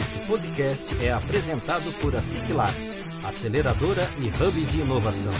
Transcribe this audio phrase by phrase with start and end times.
[0.00, 5.32] Esse podcast é apresentado por a Ciclabs, aceleradora e hub de inovação.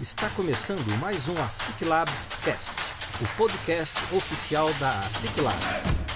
[0.00, 2.74] Está começando mais um ASIC Labs Cast,
[3.20, 6.07] o podcast oficial da ASIC Labs.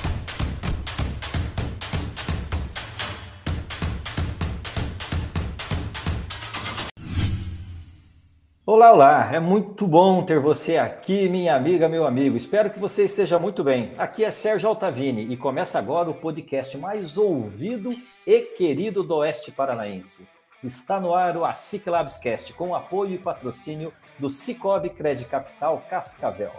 [8.75, 9.29] Olá, olá!
[9.31, 12.39] É muito bom ter você aqui, minha amiga, meu amigo.
[12.39, 13.93] Espero que você esteja muito bem.
[13.99, 17.91] Aqui é Sérgio Altavini e começa agora o podcast mais ouvido
[18.27, 20.27] e querido do Oeste Paranaense.
[20.65, 26.53] Está no ar o ASIC Labscast, com apoio e patrocínio do Cicobi Credit Capital Cascavel.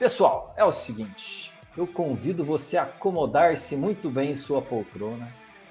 [0.00, 5.28] Pessoal, é o seguinte, eu convido você a acomodar-se muito bem em sua poltrona,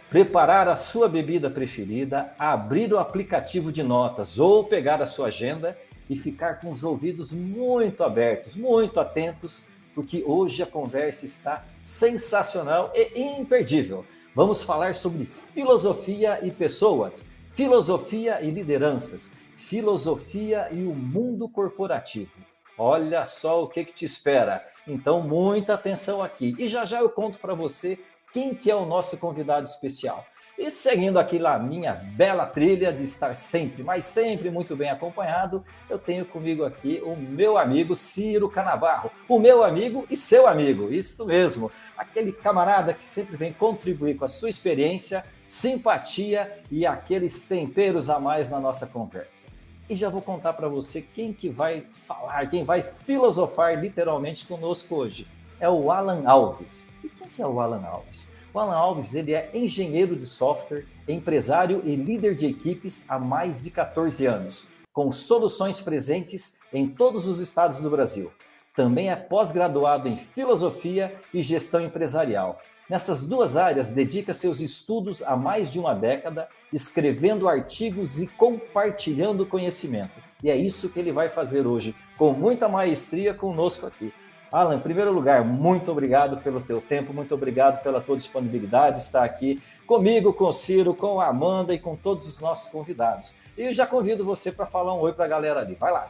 [0.09, 5.77] preparar a sua bebida preferida, abrir o aplicativo de notas ou pegar a sua agenda
[6.09, 12.91] e ficar com os ouvidos muito abertos, muito atentos, porque hoje a conversa está sensacional
[12.93, 14.05] e imperdível.
[14.35, 22.33] Vamos falar sobre filosofia e pessoas Filosofia e lideranças, filosofia e o mundo corporativo.
[22.77, 24.61] Olha só o que, que te espera.
[24.85, 26.53] Então, muita atenção aqui.
[26.59, 27.97] E já já eu conto para você
[28.35, 30.25] quem que é o nosso convidado especial.
[30.59, 35.63] E seguindo aqui lá minha bela trilha de estar sempre, mas sempre muito bem acompanhado,
[35.89, 40.91] eu tenho comigo aqui o meu amigo Ciro Canabarro, o meu amigo e seu amigo,
[40.91, 47.39] isso mesmo, aquele camarada que sempre vem contribuir com a sua experiência, simpatia e aqueles
[47.39, 49.47] temperos a mais na nossa conversa.
[49.89, 54.93] E já vou contar para você quem que vai falar, quem vai filosofar literalmente conosco
[54.93, 55.25] hoje.
[55.59, 56.89] É o Alan Alves.
[57.03, 58.29] E quem que é o Alan Alves?
[58.53, 63.61] O Alan Alves ele é engenheiro de software, empresário e líder de equipes há mais
[63.61, 68.31] de 14 anos, com soluções presentes em todos os estados do Brasil.
[68.75, 72.59] Também é pós-graduado em filosofia e gestão empresarial.
[72.89, 79.45] Nessas duas áreas, dedica seus estudos há mais de uma década, escrevendo artigos e compartilhando
[79.45, 80.21] conhecimento.
[80.43, 84.13] E é isso que ele vai fazer hoje, com muita maestria conosco aqui.
[84.55, 89.25] Alan, em primeiro lugar, muito obrigado pelo teu tempo, muito obrigado pela tua disponibilidade, estar
[89.25, 93.35] aqui comigo, com Ciro, com a Amanda e com todos os nossos convidados.
[93.57, 95.75] E já convido você para falar um oi para a galera ali.
[95.75, 96.09] Vai lá.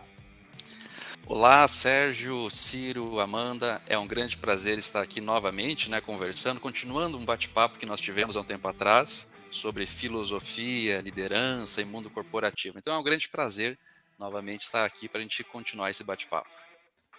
[1.25, 3.81] Olá, Sérgio, Ciro, Amanda.
[3.87, 8.37] É um grande prazer estar aqui novamente, né, conversando, continuando um bate-papo que nós tivemos
[8.37, 12.77] há um tempo atrás sobre filosofia, liderança e mundo corporativo.
[12.77, 13.75] Então é um grande prazer
[14.19, 16.64] novamente estar aqui para a gente continuar esse bate-papo.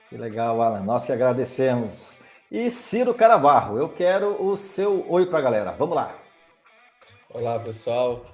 [0.09, 0.83] Que legal, Alan.
[0.83, 2.21] Nós que agradecemos.
[2.51, 5.73] E Ciro Carabarro, eu quero o seu oi para a galera.
[5.73, 6.17] Vamos lá.
[7.29, 8.25] Olá, pessoal.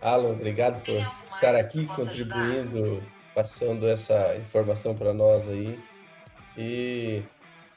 [0.00, 0.96] Alan, obrigado por
[1.32, 3.02] estar aqui contribuindo, ajudar?
[3.32, 5.78] passando essa informação para nós aí.
[6.58, 7.22] E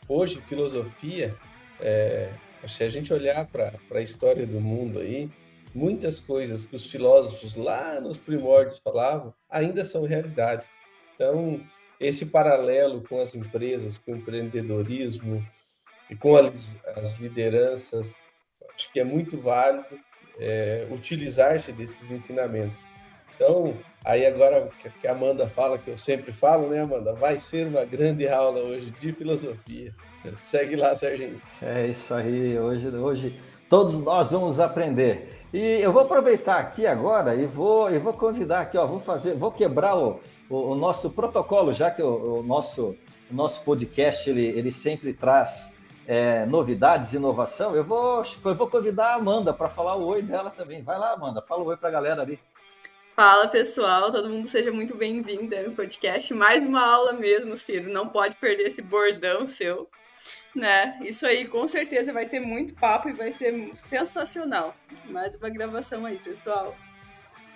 [0.09, 1.35] hoje, filosofia,
[1.79, 2.31] é,
[2.67, 5.29] se a gente olhar para a história do mundo aí,
[5.75, 10.65] muitas coisas que os filósofos lá nos primórdios falavam ainda são realidade.
[11.13, 11.61] Então,
[12.05, 15.45] esse paralelo com as empresas, com o empreendedorismo
[16.09, 18.15] e com as, as lideranças,
[18.75, 19.97] acho que é muito válido
[20.39, 22.85] é, utilizar-se desses ensinamentos.
[23.35, 23.75] Então,
[24.05, 24.69] aí agora
[25.01, 27.13] que a Amanda fala, que eu sempre falo, né, Amanda?
[27.13, 29.93] Vai ser uma grande aula hoje de filosofia.
[30.41, 31.41] Segue lá, Serginho.
[31.61, 32.57] É isso aí.
[32.57, 35.41] Hoje, hoje todos nós vamos aprender.
[35.51, 39.35] E eu vou aproveitar aqui agora e vou, e vou convidar aqui, ó, vou fazer,
[39.35, 40.19] vou quebrar o,
[40.53, 42.95] o, o nosso protocolo, já que o, o, nosso,
[43.31, 45.75] o nosso podcast ele, ele sempre traz
[46.07, 47.75] é, novidades, inovação.
[47.75, 50.83] Eu vou, eu vou convidar a Amanda para falar o oi dela também.
[50.83, 52.39] Vai lá, Amanda, fala o oi para a galera ali.
[53.15, 56.31] Fala pessoal, todo mundo seja muito bem-vindo no podcast.
[56.35, 57.91] Mais uma aula mesmo, Ciro.
[57.91, 59.89] Não pode perder esse bordão seu.
[60.55, 60.99] Né?
[61.01, 64.75] Isso aí com certeza vai ter muito papo e vai ser sensacional.
[65.05, 66.75] Mais uma gravação aí, pessoal.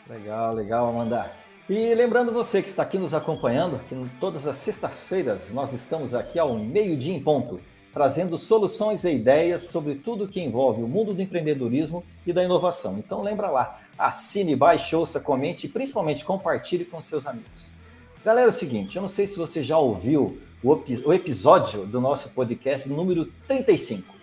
[0.09, 1.46] Legal, legal, Amanda.
[1.69, 6.39] E lembrando você que está aqui nos acompanhando, que todas as sextas-feiras nós estamos aqui
[6.39, 7.59] ao meio-dia em ponto,
[7.93, 12.97] trazendo soluções e ideias sobre tudo que envolve o mundo do empreendedorismo e da inovação.
[12.97, 17.73] Então lembra lá, assine, baixe, ouça, comente e principalmente compartilhe com seus amigos.
[18.23, 22.29] Galera, é o seguinte, eu não sei se você já ouviu o, episódio do nosso
[22.29, 24.15] podcast número 35.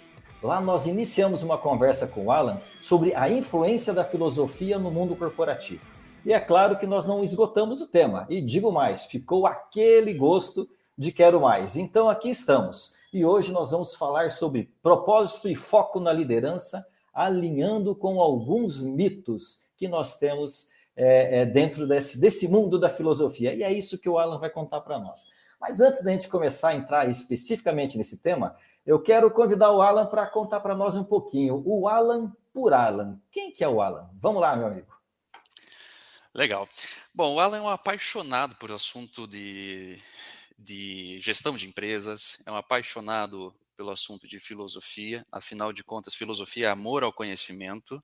[0.43, 5.15] Lá nós iniciamos uma conversa com o Alan sobre a influência da filosofia no mundo
[5.15, 5.94] corporativo.
[6.25, 8.27] E é claro que nós não esgotamos o tema.
[8.31, 11.77] E digo mais, ficou aquele gosto de quero mais.
[11.77, 12.95] Então aqui estamos.
[13.13, 19.67] E hoje nós vamos falar sobre propósito e foco na liderança, alinhando com alguns mitos
[19.77, 23.53] que nós temos é, é, dentro desse, desse mundo da filosofia.
[23.53, 25.31] E é isso que o Alan vai contar para nós.
[25.61, 28.57] Mas antes da gente começar a entrar especificamente nesse tema,
[28.87, 31.63] eu quero convidar o Alan para contar para nós um pouquinho.
[31.67, 33.19] O Alan por Alan.
[33.31, 34.09] Quem que é o Alan?
[34.21, 34.94] Vamos lá, meu amigo.
[36.35, 36.69] Legal.
[37.15, 39.97] Bom, o Alan é um apaixonado por assunto de,
[40.59, 46.67] de gestão de empresas, é um apaixonado pelo assunto de filosofia, afinal de contas, filosofia
[46.67, 48.03] é amor ao conhecimento,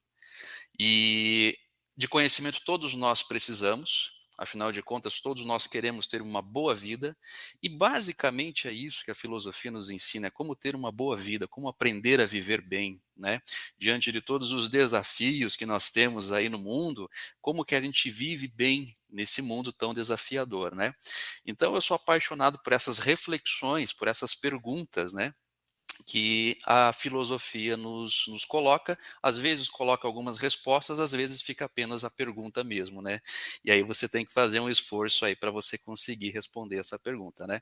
[0.79, 1.59] e
[1.97, 7.15] de conhecimento todos nós precisamos, afinal de contas, todos nós queremos ter uma boa vida,
[7.63, 11.47] e basicamente é isso que a filosofia nos ensina: é como ter uma boa vida,
[11.47, 13.41] como aprender a viver bem, né?
[13.79, 17.09] Diante de todos os desafios que nós temos aí no mundo,
[17.41, 20.95] como que a gente vive bem nesse mundo tão desafiador, né?
[21.45, 25.35] Então eu sou apaixonado por essas reflexões, por essas perguntas, né?
[26.06, 32.05] Que a filosofia nos, nos coloca, às vezes coloca algumas respostas, às vezes fica apenas
[32.05, 33.20] a pergunta mesmo, né?
[33.64, 37.47] E aí você tem que fazer um esforço aí para você conseguir responder essa pergunta,
[37.47, 37.61] né?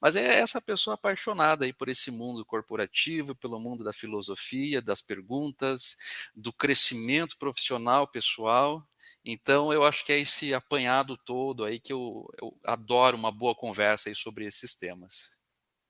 [0.00, 5.00] Mas é essa pessoa apaixonada aí por esse mundo corporativo, pelo mundo da filosofia, das
[5.02, 5.96] perguntas,
[6.34, 8.86] do crescimento profissional, pessoal,
[9.24, 13.54] então, eu acho que é esse apanhado todo aí que eu, eu adoro uma boa
[13.54, 15.35] conversa aí sobre esses temas.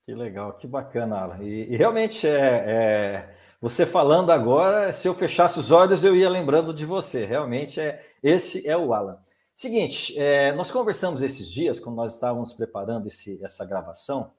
[0.06, 1.42] Que legal, que bacana, Alan.
[1.42, 6.30] E, e realmente, é, é, você falando agora, se eu fechasse os olhos, eu ia
[6.30, 7.24] lembrando de você.
[7.26, 9.18] Realmente, é esse é o Alan.
[9.52, 14.30] Seguinte, é, nós conversamos esses dias, quando nós estávamos preparando esse, essa gravação,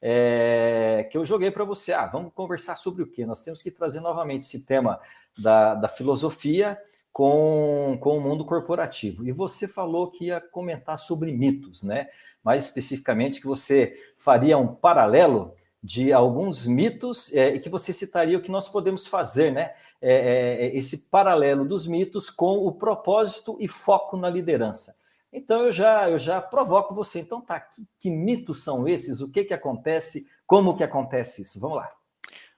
[0.00, 1.92] é, que eu joguei para você.
[1.92, 3.24] Ah, vamos conversar sobre o quê?
[3.24, 4.98] Nós temos que trazer novamente esse tema
[5.38, 6.76] da, da filosofia
[7.12, 9.26] com, com o mundo corporativo.
[9.26, 12.06] E você falou que ia comentar sobre mitos, né?
[12.42, 18.38] mais especificamente, que você faria um paralelo de alguns mitos é, e que você citaria
[18.38, 19.72] o que nós podemos fazer, né?
[20.00, 24.96] É, é, é, esse paralelo dos mitos com o propósito e foco na liderança.
[25.32, 27.20] Então eu já eu já provoco você.
[27.20, 29.20] Então tá, que, que mitos são esses?
[29.20, 30.26] O que que acontece?
[30.46, 31.58] Como que acontece isso?
[31.58, 31.90] Vamos lá.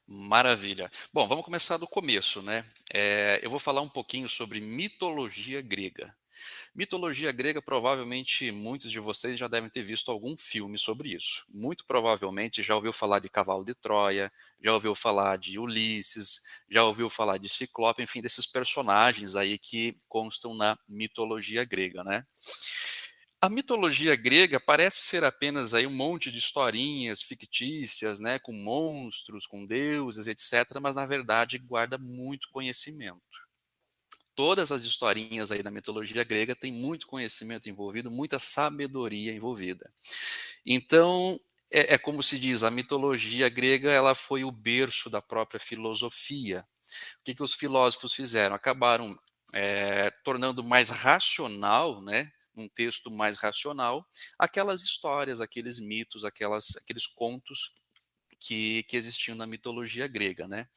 [0.06, 0.90] Maravilha.
[1.12, 2.64] Bom, vamos começar do começo, né?
[2.92, 6.14] É, eu vou falar um pouquinho sobre mitologia grega.
[6.74, 11.44] Mitologia grega, provavelmente muitos de vocês já devem ter visto algum filme sobre isso.
[11.48, 14.30] Muito provavelmente já ouviu falar de Cavalo de Troia,
[14.60, 19.96] já ouviu falar de Ulisses, já ouviu falar de Ciclope, enfim, desses personagens aí que
[20.08, 22.24] constam na mitologia grega, né?
[23.44, 29.46] A mitologia grega parece ser apenas aí um monte de historinhas fictícias, né, com monstros,
[29.46, 33.20] com deuses, etc, mas na verdade guarda muito conhecimento
[34.34, 39.90] todas as historinhas aí da mitologia grega têm muito conhecimento envolvido, muita sabedoria envolvida.
[40.66, 41.38] Então,
[41.72, 46.66] é, é, como se diz, a mitologia grega ela foi o berço da própria filosofia.
[47.20, 48.54] O que, que os filósofos fizeram?
[48.54, 49.18] Acabaram
[49.52, 54.06] é, tornando mais racional, né, um texto mais racional,
[54.38, 57.72] aquelas histórias, aqueles mitos, aquelas, aqueles contos
[58.38, 60.68] que, que existiam na mitologia grega, né?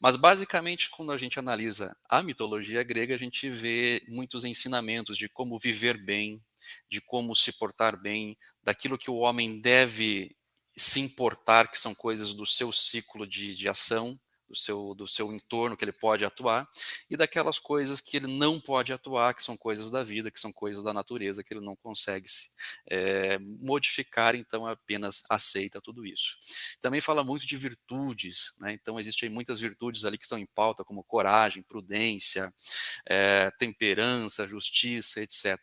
[0.00, 5.28] Mas basicamente, quando a gente analisa a mitologia grega, a gente vê muitos ensinamentos de
[5.28, 6.40] como viver bem,
[6.88, 10.36] de como se portar bem, daquilo que o homem deve
[10.76, 14.18] se importar, que são coisas do seu ciclo de, de ação,
[14.48, 16.68] do seu, do seu entorno que ele pode atuar,
[17.10, 20.52] e daquelas coisas que ele não pode atuar, que são coisas da vida, que são
[20.52, 22.50] coisas da natureza, que ele não consegue se,
[22.86, 26.38] é, modificar, então apenas aceita tudo isso.
[26.80, 28.72] Também fala muito de virtudes, né?
[28.72, 32.52] então existem muitas virtudes ali que estão em pauta, como coragem, prudência,
[33.06, 35.58] é, temperança, justiça, etc.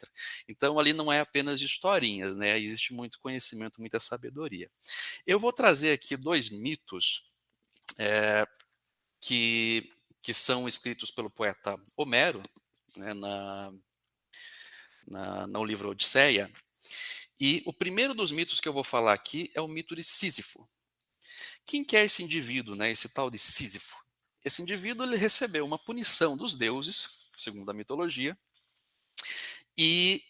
[0.47, 2.59] Então ali não é apenas historinhas, né?
[2.59, 4.69] existe muito conhecimento, muita sabedoria.
[5.25, 7.33] Eu vou trazer aqui dois mitos
[7.97, 8.45] é,
[9.25, 9.91] que,
[10.21, 12.43] que são escritos pelo poeta Homero,
[12.95, 13.73] né, na,
[15.07, 16.51] na, no livro Odisseia.
[17.39, 20.69] E o primeiro dos mitos que eu vou falar aqui é o mito de Sísifo.
[21.65, 23.97] Quem que é esse indivíduo, né, esse tal de Sísifo?
[24.43, 28.37] Esse indivíduo ele recebeu uma punição dos deuses, segundo a mitologia,
[29.75, 30.23] e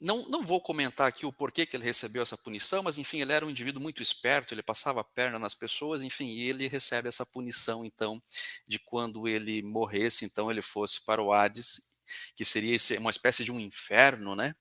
[0.00, 3.32] não, não vou comentar aqui o porquê que ele recebeu essa punição, mas enfim, ele
[3.32, 7.08] era um indivíduo muito esperto, ele passava a perna nas pessoas, enfim, e ele recebe
[7.08, 8.22] essa punição, então,
[8.68, 11.96] de quando ele morresse, então ele fosse para o Hades,
[12.34, 14.54] que seria uma espécie de um inferno, né?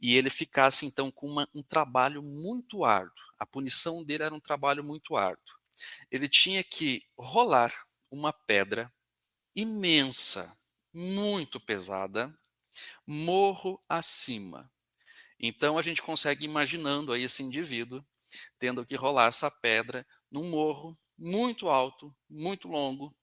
[0.00, 3.24] E ele ficasse, então, com uma, um trabalho muito árduo.
[3.38, 5.56] A punição dele era um trabalho muito árduo.
[6.10, 7.72] Ele tinha que rolar
[8.10, 8.92] uma pedra
[9.54, 10.54] imensa,
[10.92, 12.32] muito pesada,
[13.06, 14.70] morro acima.
[15.38, 18.04] Então a gente consegue imaginando aí esse indivíduo
[18.58, 23.14] tendo que rolar essa pedra num morro muito alto, muito longo,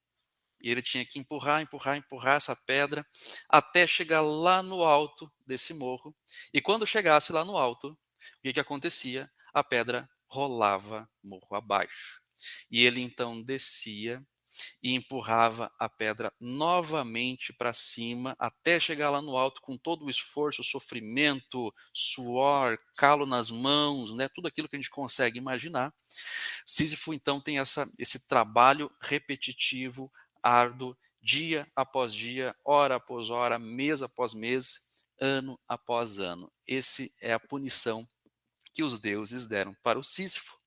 [0.61, 3.05] E ele tinha que empurrar, empurrar, empurrar essa pedra
[3.49, 6.15] até chegar lá no alto desse morro.
[6.53, 7.97] E quando chegasse lá no alto, o
[8.43, 9.29] que, que acontecia?
[9.53, 12.21] A pedra rolava morro abaixo.
[12.69, 14.25] E ele então descia
[14.81, 20.09] e empurrava a pedra novamente para cima até chegar lá no alto com todo o
[20.09, 25.93] esforço, sofrimento, suor, calo nas mãos, né, tudo aquilo que a gente consegue imaginar.
[26.65, 34.01] Sísifo então tem essa, esse trabalho repetitivo, árduo, dia após dia, hora após hora, mês
[34.01, 36.51] após mês, ano após ano.
[36.67, 38.07] Esse é a punição
[38.73, 40.59] que os deuses deram para o Sísifo.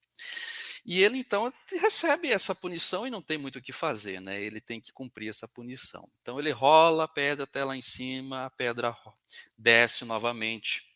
[0.85, 4.43] E ele então recebe essa punição e não tem muito o que fazer, né?
[4.43, 6.09] Ele tem que cumprir essa punição.
[6.21, 8.95] Então ele rola a pedra até lá em cima, a pedra
[9.57, 10.87] desce novamente,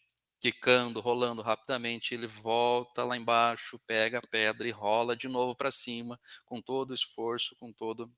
[0.40, 5.72] quicando, rolando rapidamente, ele volta lá embaixo, pega a pedra e rola de novo para
[5.72, 8.08] cima, com todo o esforço, com toda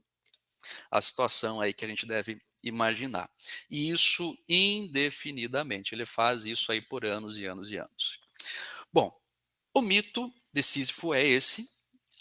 [0.91, 3.31] a situação aí que a gente deve imaginar.
[3.71, 5.95] E isso indefinidamente.
[5.95, 8.21] Ele faz isso aí por anos e anos e anos.
[8.93, 9.17] Bom,
[9.73, 11.69] o mito de Sísifo é esse.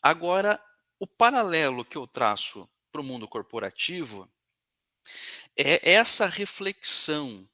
[0.02, 0.62] Agora,
[1.00, 4.30] o paralelo que eu traço para o mundo corporativo
[5.58, 7.48] é essa reflexão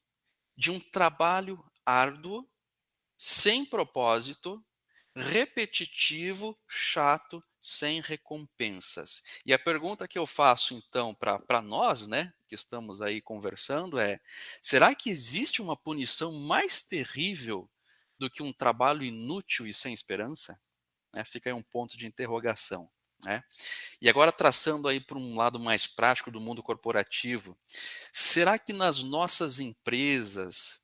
[0.58, 2.48] de um trabalho árduo,
[3.17, 4.63] sem propósito,
[5.15, 9.22] repetitivo, chato, sem recompensas.
[9.46, 14.20] E a pergunta que eu faço então para nós, né, que estamos aí conversando é:
[14.62, 17.70] será que existe uma punição mais terrível
[18.20, 20.60] do que um trabalho inútil e sem esperança?
[21.16, 21.24] Né?
[21.24, 22.90] Fica aí um ponto de interrogação.
[23.24, 23.42] Né?
[24.02, 27.58] E agora, traçando aí para um lado mais prático do mundo corporativo,
[28.12, 30.84] será que nas nossas empresas,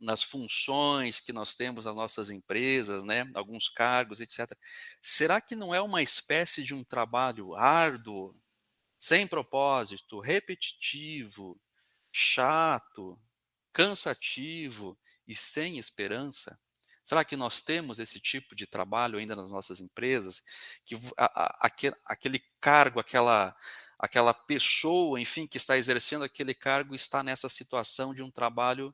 [0.00, 4.52] nas funções que nós temos nas nossas empresas, né, alguns cargos, etc.,
[5.02, 8.34] será que não é uma espécie de um trabalho árduo,
[8.98, 11.60] sem propósito, repetitivo,
[12.12, 13.20] chato,
[13.72, 16.58] cansativo e sem esperança?
[17.06, 20.42] Será que nós temos esse tipo de trabalho ainda nas nossas empresas?
[20.84, 23.56] Que a, a, aquele, aquele cargo, aquela,
[23.96, 28.92] aquela pessoa, enfim, que está exercendo aquele cargo está nessa situação de um trabalho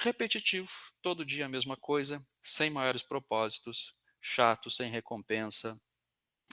[0.00, 0.68] repetitivo,
[1.00, 5.80] todo dia a mesma coisa, sem maiores propósitos, chato, sem recompensa,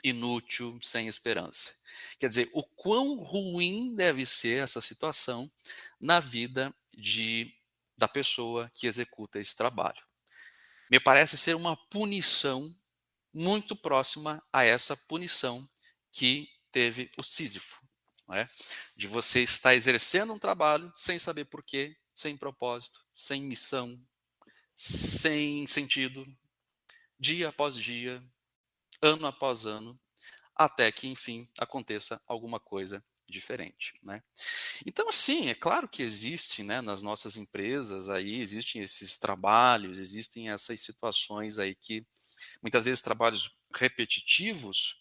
[0.03, 1.73] inútil, sem esperança.
[2.19, 5.51] Quer dizer, o quão ruim deve ser essa situação
[5.99, 7.55] na vida de
[7.97, 10.08] da pessoa que executa esse trabalho
[10.89, 12.75] me parece ser uma punição
[13.33, 15.67] muito próxima a essa punição
[16.11, 17.81] que teve o Sísifo,
[18.31, 18.47] é?
[18.95, 23.99] de você estar exercendo um trabalho sem saber porquê, sem propósito, sem missão,
[24.75, 26.25] sem sentido,
[27.19, 28.23] dia após dia,
[29.01, 29.99] ano após ano,
[30.55, 34.21] até que, enfim, aconteça alguma coisa diferente, né?
[34.85, 40.49] Então, assim, é claro que existe, né, nas nossas empresas aí, existem esses trabalhos, existem
[40.49, 42.05] essas situações aí que,
[42.61, 44.99] muitas vezes, trabalhos repetitivos,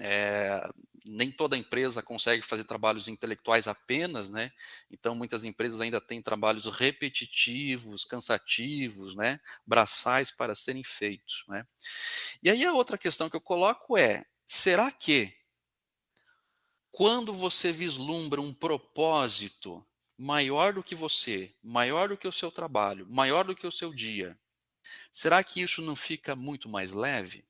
[0.00, 0.68] é,
[1.06, 4.50] nem toda empresa consegue fazer trabalhos intelectuais apenas, né?
[4.90, 9.40] Então, muitas empresas ainda têm trabalhos repetitivos, cansativos, né?
[9.64, 11.64] Braçais para serem feitos, né?
[12.42, 15.32] E aí a outra questão que eu coloco é: será que
[16.96, 19.86] quando você vislumbra um propósito
[20.16, 23.92] maior do que você, maior do que o seu trabalho, maior do que o seu
[23.92, 24.34] dia,
[25.12, 27.44] será que isso não fica muito mais leve?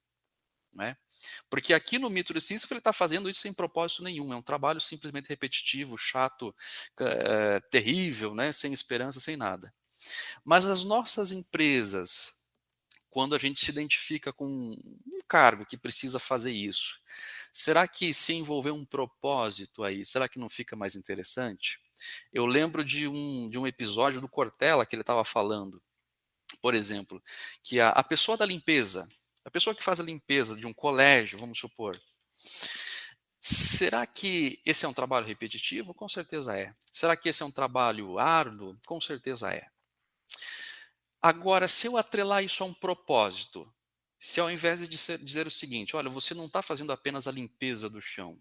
[0.72, 0.96] Né?
[1.48, 4.42] Porque aqui no mito de Sísifo ele está fazendo isso sem propósito nenhum, é um
[4.42, 6.52] trabalho simplesmente repetitivo, chato,
[6.98, 8.50] é, terrível, né?
[8.50, 9.72] sem esperança, sem nada.
[10.44, 12.36] Mas as nossas empresas,
[13.08, 17.00] quando a gente se identifica com um cargo que precisa fazer isso,
[17.56, 21.80] será que se envolver um propósito aí, será que não fica mais interessante?
[22.30, 25.82] Eu lembro de um, de um episódio do Cortella que ele estava falando,
[26.60, 27.22] por exemplo,
[27.62, 29.08] que a, a pessoa da limpeza,
[29.42, 31.98] a pessoa que faz a limpeza de um colégio, vamos supor,
[33.40, 35.94] Será que esse é um trabalho repetitivo?
[35.94, 36.74] Com certeza é.
[36.92, 38.76] Será que esse é um trabalho árduo?
[38.84, 39.68] Com certeza é.
[41.22, 43.72] Agora, se eu atrelar isso a um propósito,
[44.26, 47.88] se ao invés de dizer o seguinte, olha, você não está fazendo apenas a limpeza
[47.88, 48.36] do chão,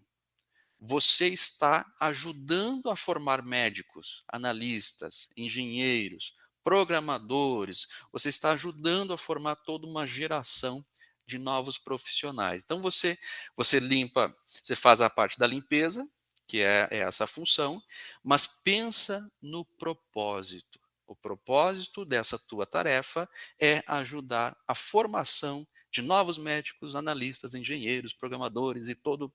[0.80, 9.86] você está ajudando a formar médicos, analistas, engenheiros, programadores, você está ajudando a formar toda
[9.86, 10.84] uma geração
[11.24, 12.64] de novos profissionais.
[12.64, 13.16] Então você
[13.56, 16.04] você limpa, você faz a parte da limpeza,
[16.48, 17.80] que é, é essa função,
[18.24, 20.80] mas pensa no propósito.
[21.06, 25.64] O propósito dessa tua tarefa é ajudar a formação
[25.96, 29.32] de novos médicos, analistas, engenheiros, programadores e todo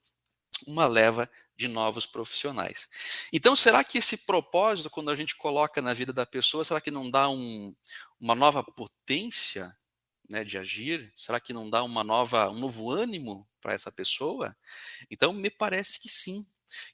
[0.67, 2.87] uma leva de novos profissionais.
[3.33, 6.91] Então, será que esse propósito, quando a gente coloca na vida da pessoa, será que
[6.91, 7.75] não dá um,
[8.19, 9.75] uma nova potência
[10.29, 11.11] né, de agir?
[11.15, 14.55] Será que não dá uma nova, um novo ânimo para essa pessoa?
[15.09, 16.45] Então, me parece que sim.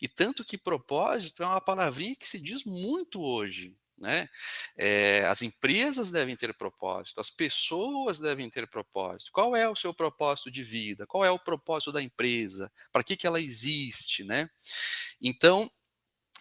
[0.01, 3.75] E tanto que propósito é uma palavrinha que se diz muito hoje.
[3.97, 4.27] Né?
[4.77, 9.31] É, as empresas devem ter propósito, as pessoas devem ter propósito.
[9.31, 11.07] Qual é o seu propósito de vida?
[11.07, 12.71] Qual é o propósito da empresa?
[12.91, 14.23] Para que, que ela existe?
[14.23, 14.49] Né?
[15.21, 15.69] Então,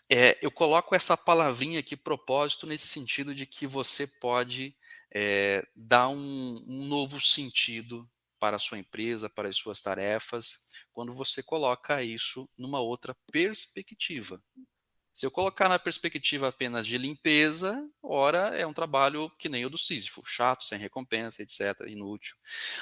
[0.09, 4.77] é, eu coloco essa palavrinha aqui, propósito, nesse sentido de que você pode
[5.13, 8.09] é, dar um, um novo sentido
[8.39, 14.41] para a sua empresa, para as suas tarefas, quando você coloca isso numa outra perspectiva.
[15.17, 19.71] Se eu colocar na perspectiva apenas de limpeza, ora é um trabalho que nem o
[19.71, 22.37] do Sísifo, chato, sem recompensa, etc., inútil.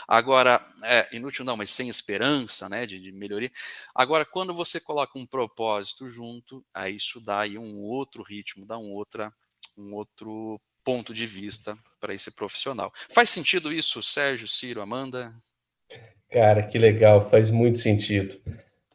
[0.08, 3.52] Agora, é, inútil não, mas sem esperança né, de, de, melhoria.
[3.94, 8.76] Agora, quando você coloca um propósito junto, aí isso dá aí um outro ritmo, dá
[8.76, 9.32] um, outra,
[9.78, 12.92] um outro ponto de vista para esse profissional.
[13.10, 15.32] Faz sentido isso, Sérgio, Ciro, Amanda?
[16.32, 18.36] Cara, que legal, faz muito sentido.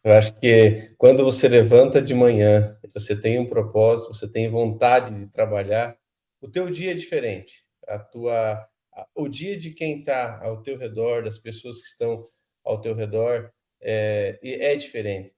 [0.03, 5.13] Eu acho que quando você levanta de manhã, você tem um propósito, você tem vontade
[5.13, 5.97] de trabalhar,
[6.41, 7.65] o teu dia é diferente.
[7.87, 8.67] A tua,
[9.15, 12.23] o dia de quem está ao teu redor, das pessoas que estão
[12.63, 15.33] ao teu redor, é, é diferente.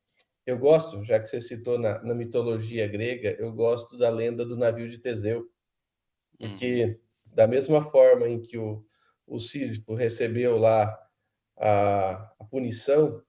[0.46, 4.58] Eu gosto, já que você citou na, na, mitologia grega, eu gosto da lenda do
[4.58, 5.48] navio de Teseu,
[6.38, 7.36] porque uhum.
[7.36, 8.84] da mesma forma em que o,
[9.28, 10.98] o Sísifo recebeu lá
[11.58, 13.22] a, a punição,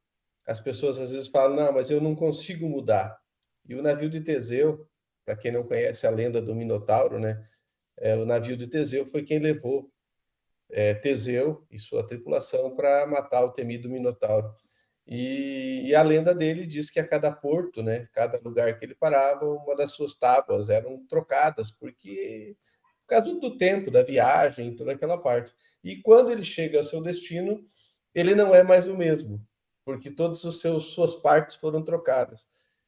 [0.46, 3.21] as pessoas às vezes falam, não, mas eu não consigo mudar.
[3.64, 4.88] E o navio de Teseu,
[5.24, 7.44] para quem não conhece a lenda do Minotauro, né?
[7.98, 9.90] É, o navio de Teseu foi quem levou
[10.70, 14.52] é, Teseu e sua tripulação para matar o temido Minotauro.
[15.06, 18.94] E, e, a lenda dele diz que a cada porto, né, cada lugar que ele
[18.94, 22.56] parava, uma das suas tábuas eram trocadas, porque
[23.02, 25.52] por causa do tempo, da viagem, toda aquela parte.
[25.82, 27.66] E quando ele chega ao seu destino,
[28.14, 29.44] ele não é mais o mesmo
[29.84, 32.46] porque todas as suas partes foram trocadas.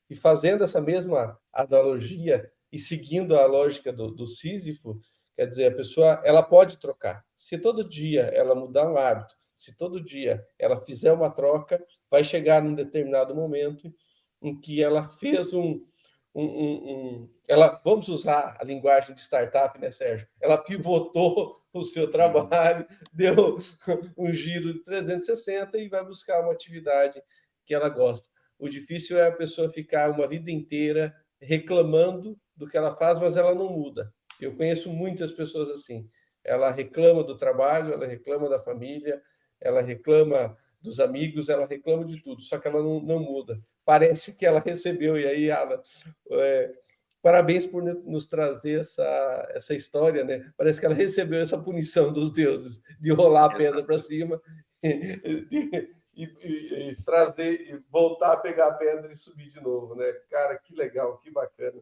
[0.08, 5.00] E fazendo essa mesma analogia e seguindo a lógica do, do Sísifo,
[5.36, 7.24] quer dizer, a pessoa ela pode trocar.
[7.36, 12.24] Se todo dia ela mudar um hábito, se todo dia ela fizer uma troca, vai
[12.24, 13.92] chegar num determinado momento
[14.42, 15.84] em que ela fez um,
[16.34, 20.26] um, um, um, ela vamos usar a linguagem de startup, né, Sérgio?
[20.40, 23.56] Ela pivotou o seu trabalho, deu
[24.18, 27.22] um giro de 360 e vai buscar uma atividade
[27.64, 28.33] que ela gosta.
[28.58, 33.36] O difícil é a pessoa ficar uma vida inteira reclamando do que ela faz, mas
[33.36, 34.12] ela não muda.
[34.40, 36.08] Eu conheço muitas pessoas assim.
[36.42, 39.20] Ela reclama do trabalho, ela reclama da família,
[39.60, 44.32] ela reclama dos amigos, ela reclama de tudo, só que ela não, não muda parece
[44.32, 45.18] que ela recebeu.
[45.18, 45.80] E aí, Alan,
[46.30, 46.72] é,
[47.22, 50.50] parabéns por nos trazer essa, essa história, né?
[50.56, 54.40] Parece que ela recebeu essa punição dos deuses de rolar a pedra para cima
[56.16, 60.12] e, e, e, trazer e voltar a pegar a pedra e subir de novo, né?
[60.30, 61.80] Cara, que legal, que bacana.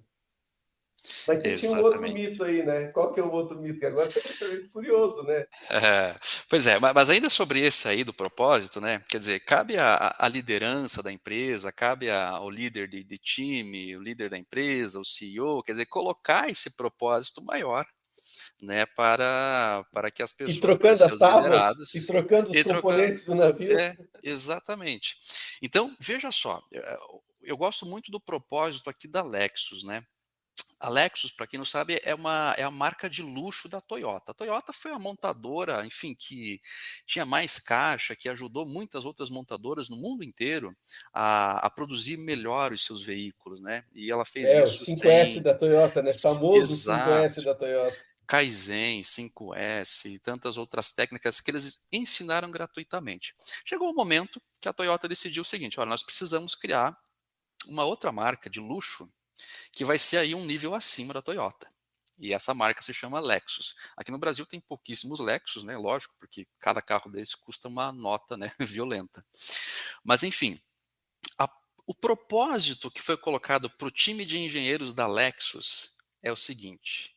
[1.26, 2.86] Mas tinha um outro mito aí, né?
[2.88, 3.86] Qual que é o outro mito?
[3.86, 5.46] agora você curioso, né?
[5.70, 6.16] É,
[6.48, 9.02] pois é, mas ainda sobre esse aí do propósito, né?
[9.08, 14.00] Quer dizer, cabe a, a liderança da empresa, cabe ao líder de, de, time, o
[14.00, 17.86] líder da empresa, o CEO, quer dizer, colocar esse propósito maior.
[18.62, 20.56] Né, para, para que as pessoas.
[20.56, 23.78] E trocando as tábuas, e trocando os e componentes trocando, do navio.
[23.78, 25.16] É, exatamente.
[25.60, 26.62] Então, veja só,
[27.42, 30.04] eu gosto muito do propósito aqui da Lexus, né?
[30.82, 34.32] A Lexus, para quem não sabe, é uma é a marca de luxo da Toyota.
[34.32, 36.60] A Toyota foi a montadora, enfim, que
[37.06, 40.76] tinha mais caixa, que ajudou muitas outras montadoras no mundo inteiro
[41.14, 43.84] a, a produzir melhor os seus veículos, né?
[43.94, 44.82] E ela fez é, isso.
[44.82, 45.42] o 5S sem...
[45.42, 46.12] da Toyota, né?
[46.12, 47.10] Famoso Exato.
[47.10, 48.11] 5S da Toyota.
[48.26, 53.34] Kaizen, 5S e tantas outras técnicas que eles ensinaram gratuitamente.
[53.64, 56.96] Chegou o momento que a Toyota decidiu o seguinte: olha, nós precisamos criar
[57.66, 59.12] uma outra marca de luxo
[59.70, 61.72] que vai ser aí um nível acima da Toyota.
[62.18, 63.74] E essa marca se chama Lexus.
[63.96, 65.76] Aqui no Brasil tem pouquíssimos Lexus, né?
[65.76, 68.52] Lógico, porque cada carro desse custa uma nota né?
[68.60, 69.24] violenta.
[70.04, 70.60] Mas enfim,
[71.38, 71.48] a,
[71.86, 77.11] o propósito que foi colocado para o time de engenheiros da Lexus é o seguinte: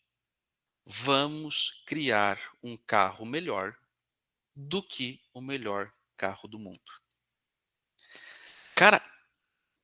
[0.85, 3.75] vamos criar um carro melhor
[4.55, 6.81] do que o melhor carro do mundo.
[8.75, 9.01] Cara,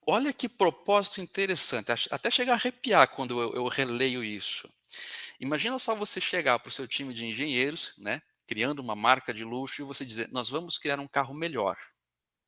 [0.06, 4.68] Olha que propósito interessante, até chegar a arrepiar quando eu, eu releio isso.
[5.40, 9.44] Imagina só você chegar para o seu time de engenheiros, né, criando uma marca de
[9.44, 11.78] luxo, e você dizer: Nós vamos criar um carro melhor.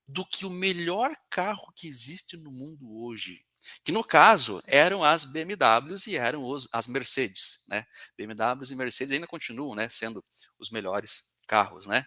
[0.08, 3.46] Do que o melhor carro que existe no mundo hoje.
[3.84, 7.86] Que no caso eram as BMWs e eram os, as Mercedes, né?
[8.18, 10.24] BMWs e Mercedes ainda continuam, né, sendo
[10.60, 12.06] os melhores carros, né?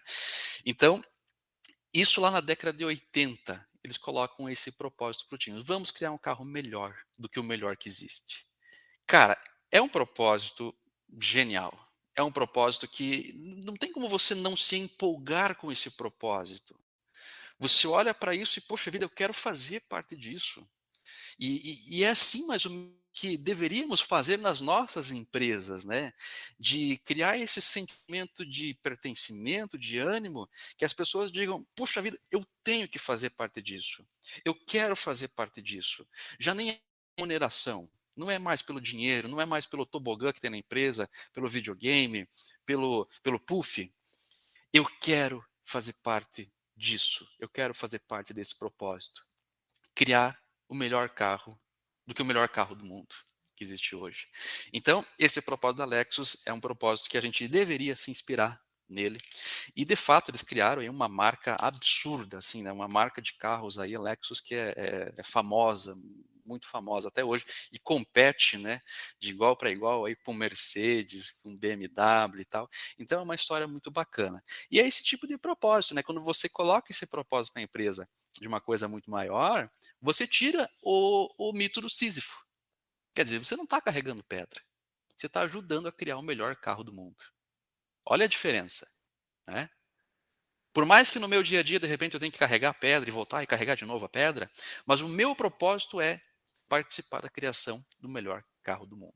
[0.65, 1.01] Então,
[1.93, 5.61] isso lá na década de 80, eles colocam esse propósito para o time.
[5.61, 8.45] Vamos criar um carro melhor do que o melhor que existe.
[9.07, 10.75] Cara, é um propósito
[11.19, 11.73] genial.
[12.15, 13.33] É um propósito que
[13.63, 16.77] não tem como você não se empolgar com esse propósito.
[17.59, 20.67] Você olha para isso e, poxa vida, eu quero fazer parte disso.
[21.39, 26.13] E, e, e é assim mais menos que deveríamos fazer nas nossas empresas, né?
[26.59, 32.45] De criar esse sentimento de pertencimento, de ânimo, que as pessoas digam: puxa vida, eu
[32.63, 34.05] tenho que fazer parte disso,
[34.45, 36.07] eu quero fazer parte disso.
[36.39, 36.79] Já nem é
[37.17, 41.09] remuneração, não é mais pelo dinheiro, não é mais pelo tobogã que tem na empresa,
[41.33, 42.29] pelo videogame,
[42.65, 43.91] pelo, pelo puff.
[44.71, 49.25] Eu quero fazer parte disso, eu quero fazer parte desse propósito.
[49.95, 51.59] Criar o melhor carro
[52.05, 53.13] do que o melhor carro do mundo
[53.55, 54.27] que existe hoje.
[54.71, 59.19] Então, esse propósito da Lexus é um propósito que a gente deveria se inspirar nele.
[59.75, 62.71] E de fato eles criaram aí uma marca absurda, assim, né?
[62.71, 65.97] Uma marca de carros aí, Lexus que é, é, é famosa,
[66.47, 68.79] muito famosa até hoje e compete, né,
[69.19, 72.69] de igual para igual aí com Mercedes, com BMW e tal.
[72.97, 74.43] Então é uma história muito bacana.
[74.71, 76.01] E é esse tipo de propósito, né?
[76.01, 79.69] Quando você coloca esse propósito para a empresa de uma coisa muito maior,
[80.01, 82.45] você tira o, o mito do Sísifo.
[83.13, 84.61] Quer dizer, você não está carregando pedra.
[85.15, 87.17] Você está ajudando a criar o melhor carro do mundo.
[88.05, 88.87] Olha a diferença.
[89.47, 89.69] Né?
[90.71, 92.73] Por mais que no meu dia a dia, de repente, eu tenha que carregar a
[92.73, 94.49] pedra e voltar e carregar de novo a pedra,
[94.85, 96.21] mas o meu propósito é
[96.67, 99.13] participar da criação do melhor carro do mundo.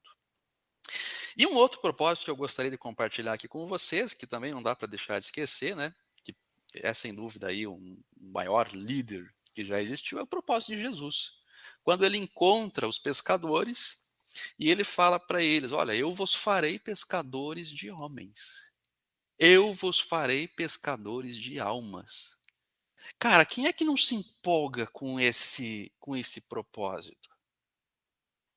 [1.38, 4.62] E um outro propósito que eu gostaria de compartilhar aqui com vocês, que também não
[4.62, 5.94] dá para deixar de esquecer, né?
[6.76, 11.34] é sem dúvida aí um maior líder que já existiu, é o propósito de Jesus.
[11.84, 14.06] Quando ele encontra os pescadores
[14.58, 18.72] e ele fala para eles: Olha, eu vos farei pescadores de homens,
[19.38, 22.38] eu vos farei pescadores de almas.
[23.20, 27.30] Cara, quem é que não se empolga com esse, com esse propósito?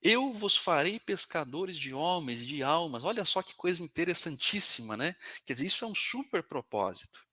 [0.05, 3.03] Eu vos farei pescadores de homens, de almas.
[3.05, 5.17] Olha só que coisa interessantíssima, né?
[5.47, 7.27] Quer dizer, isso é um super propósito.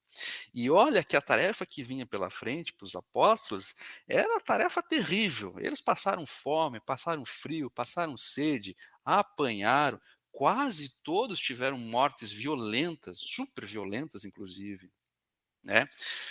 [0.54, 3.74] E olha que a tarefa que vinha pela frente para os apóstolos
[4.08, 5.56] era tarefa terrível.
[5.58, 10.00] Eles passaram fome, passaram frio, passaram sede, apanharam,
[10.32, 14.90] quase todos tiveram mortes violentas, super violentas, inclusive.
[15.62, 15.88] Né?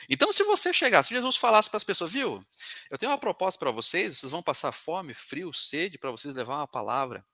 [0.09, 2.45] Então, se você chegasse, se Jesus falasse para as pessoas, viu,
[2.89, 6.57] eu tenho uma proposta para vocês, vocês vão passar fome, frio, sede, para vocês levar
[6.57, 7.25] uma palavra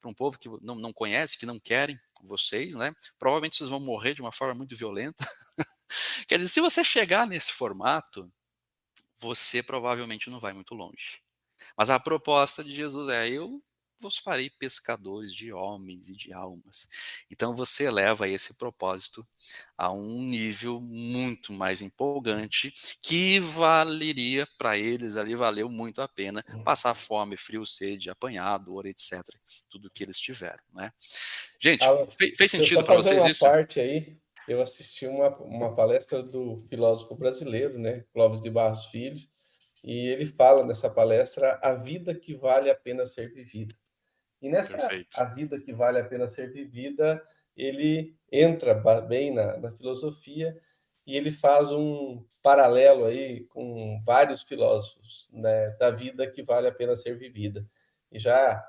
[0.00, 2.94] para um povo que não, não conhece, que não querem vocês, né?
[3.18, 5.24] Provavelmente vocês vão morrer de uma forma muito violenta.
[6.26, 8.30] Quer dizer, se você chegar nesse formato,
[9.18, 11.22] você provavelmente não vai muito longe.
[11.76, 13.62] Mas a proposta de Jesus é: eu
[14.04, 16.88] vos farei pescadores de homens e de almas.
[17.30, 19.26] Então você leva esse propósito
[19.76, 26.44] a um nível muito mais empolgante, que valeria para eles ali, valeu muito a pena
[26.54, 26.62] hum.
[26.62, 29.22] passar fome, frio, sede, apanhado, dor, etc.
[29.68, 30.92] Tudo que eles tiveram, né?
[31.60, 31.84] Gente,
[32.18, 33.40] fez, fez sentido para vocês isso?
[33.40, 39.18] parte aí eu assisti uma, uma palestra do filósofo brasileiro, né, Clóvis de Barros Filho,
[39.82, 43.74] e ele fala nessa palestra a vida que vale a pena ser vivida.
[44.44, 45.18] E nessa Perfeito.
[45.18, 47.26] a vida que vale a pena ser vivida,
[47.56, 50.54] ele entra bem na, na filosofia
[51.06, 56.72] e ele faz um paralelo aí com vários filósofos né, da vida que vale a
[56.72, 57.66] pena ser vivida.
[58.12, 58.62] E já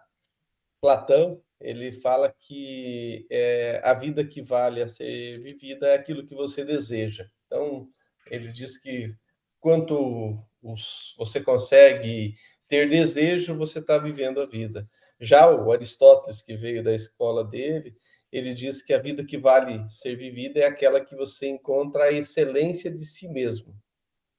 [0.80, 6.36] Platão ele fala que é, a vida que vale a ser vivida é aquilo que
[6.36, 7.30] você deseja.
[7.48, 7.90] Então,
[8.28, 9.14] ele diz que
[9.60, 12.34] quanto os, você consegue
[12.70, 14.90] ter desejo, você está vivendo a vida.
[15.20, 17.96] Já o Aristóteles, que veio da escola dele,
[18.32, 22.12] ele diz que a vida que vale ser vivida é aquela que você encontra a
[22.12, 23.76] excelência de si mesmo.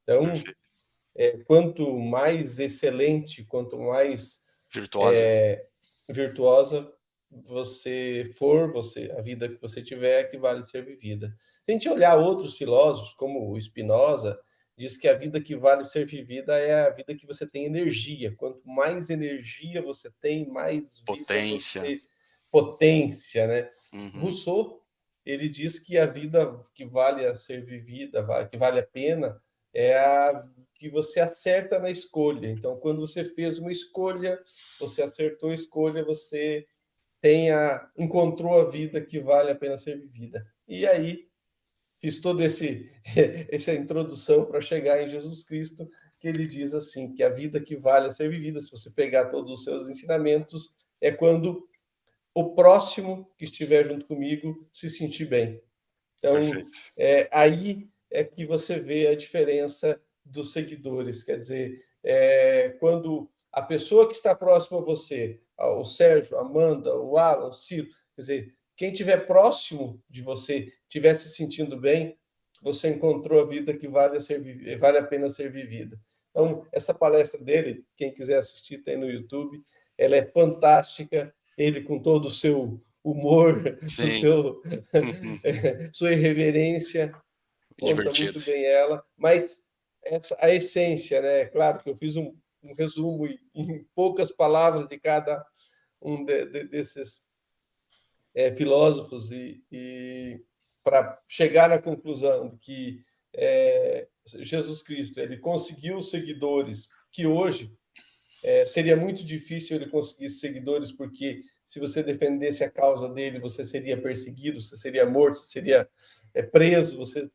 [0.03, 0.23] Então,
[1.17, 5.67] é, quanto mais excelente, quanto mais virtuosa, é,
[6.11, 6.93] virtuosa
[7.31, 11.29] você for, você a vida que você tiver é que vale ser vivida.
[11.65, 14.39] Se a gente olhar outros filósofos, como o Spinoza,
[14.77, 18.35] diz que a vida que vale ser vivida é a vida que você tem energia.
[18.37, 21.99] Quanto mais energia você tem, mais potência, você...
[22.51, 23.71] potência, né?
[23.93, 24.21] Uhum.
[24.21, 24.87] Rousseau
[25.27, 29.43] ele diz que a vida que vale a ser vivida, que vale a pena,
[29.75, 32.49] é a que você acerta na escolha.
[32.49, 34.39] Então, quando você fez uma escolha,
[34.79, 36.67] você acertou a escolha, você
[37.21, 40.47] tenha encontrou a vida que vale a pena ser vivida.
[40.69, 41.27] E aí
[42.01, 42.91] fiz toda esse,
[43.51, 45.89] essa introdução para chegar em Jesus Cristo,
[46.21, 49.27] que ele diz assim, que a vida que vale a ser vivida, se você pegar
[49.27, 51.69] todos os seus ensinamentos, é quando
[52.35, 55.63] o próximo que estiver junto comigo se sentir bem.
[56.19, 56.41] Então,
[56.99, 61.23] é, aí é que você vê a diferença dos seguidores.
[61.23, 66.95] Quer dizer, é, quando a pessoa que está próxima a você, o Sérgio, a Amanda,
[66.95, 72.19] o Alan, o Ciro, quer dizer, quem estiver próximo de você, estiver se sentindo bem,
[72.61, 75.99] você encontrou a vida que vale a, ser, vale a pena ser vivida.
[76.31, 79.63] Então, essa palestra dele, quem quiser assistir, tem no YouTube,
[79.97, 84.63] ela é fantástica, ele com todo o seu humor, o seu,
[85.93, 87.13] sua irreverência,
[87.81, 89.63] conta muito bem ela, mas
[90.05, 91.47] essa, a essência, né?
[91.47, 95.45] Claro que eu fiz um, um resumo em poucas palavras de cada
[96.01, 97.23] um de, de, desses
[98.37, 100.41] é, filósofos e, e
[100.85, 107.73] para chegar à conclusão de que é, Jesus Cristo ele conseguiu seguidores que hoje
[108.45, 113.65] é, seria muito difícil ele conseguir seguidores porque se você defendesse a causa dele você
[113.65, 115.89] seria perseguido, você seria morto, você seria
[116.35, 117.29] é, preso, você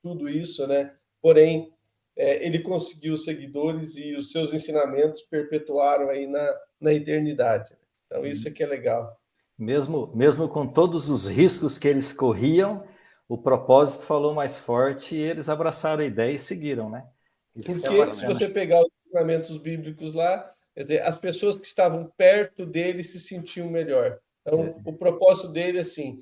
[0.00, 0.94] tudo isso, né?
[1.20, 1.72] Porém
[2.16, 7.76] é, ele conseguiu seguidores e os seus ensinamentos perpetuaram aí na, na eternidade.
[8.06, 9.18] Então, isso é que é legal.
[9.58, 12.84] Mesmo, mesmo com todos os riscos que eles corriam,
[13.28, 17.06] o propósito falou mais forte e eles abraçaram a ideia e seguiram, né?
[17.54, 22.12] Isso Porque é se você pegar os ensinamentos bíblicos lá, dizer, as pessoas que estavam
[22.16, 24.18] perto dele se sentiam melhor.
[24.42, 24.74] Então, é.
[24.84, 26.18] o propósito dele é assim: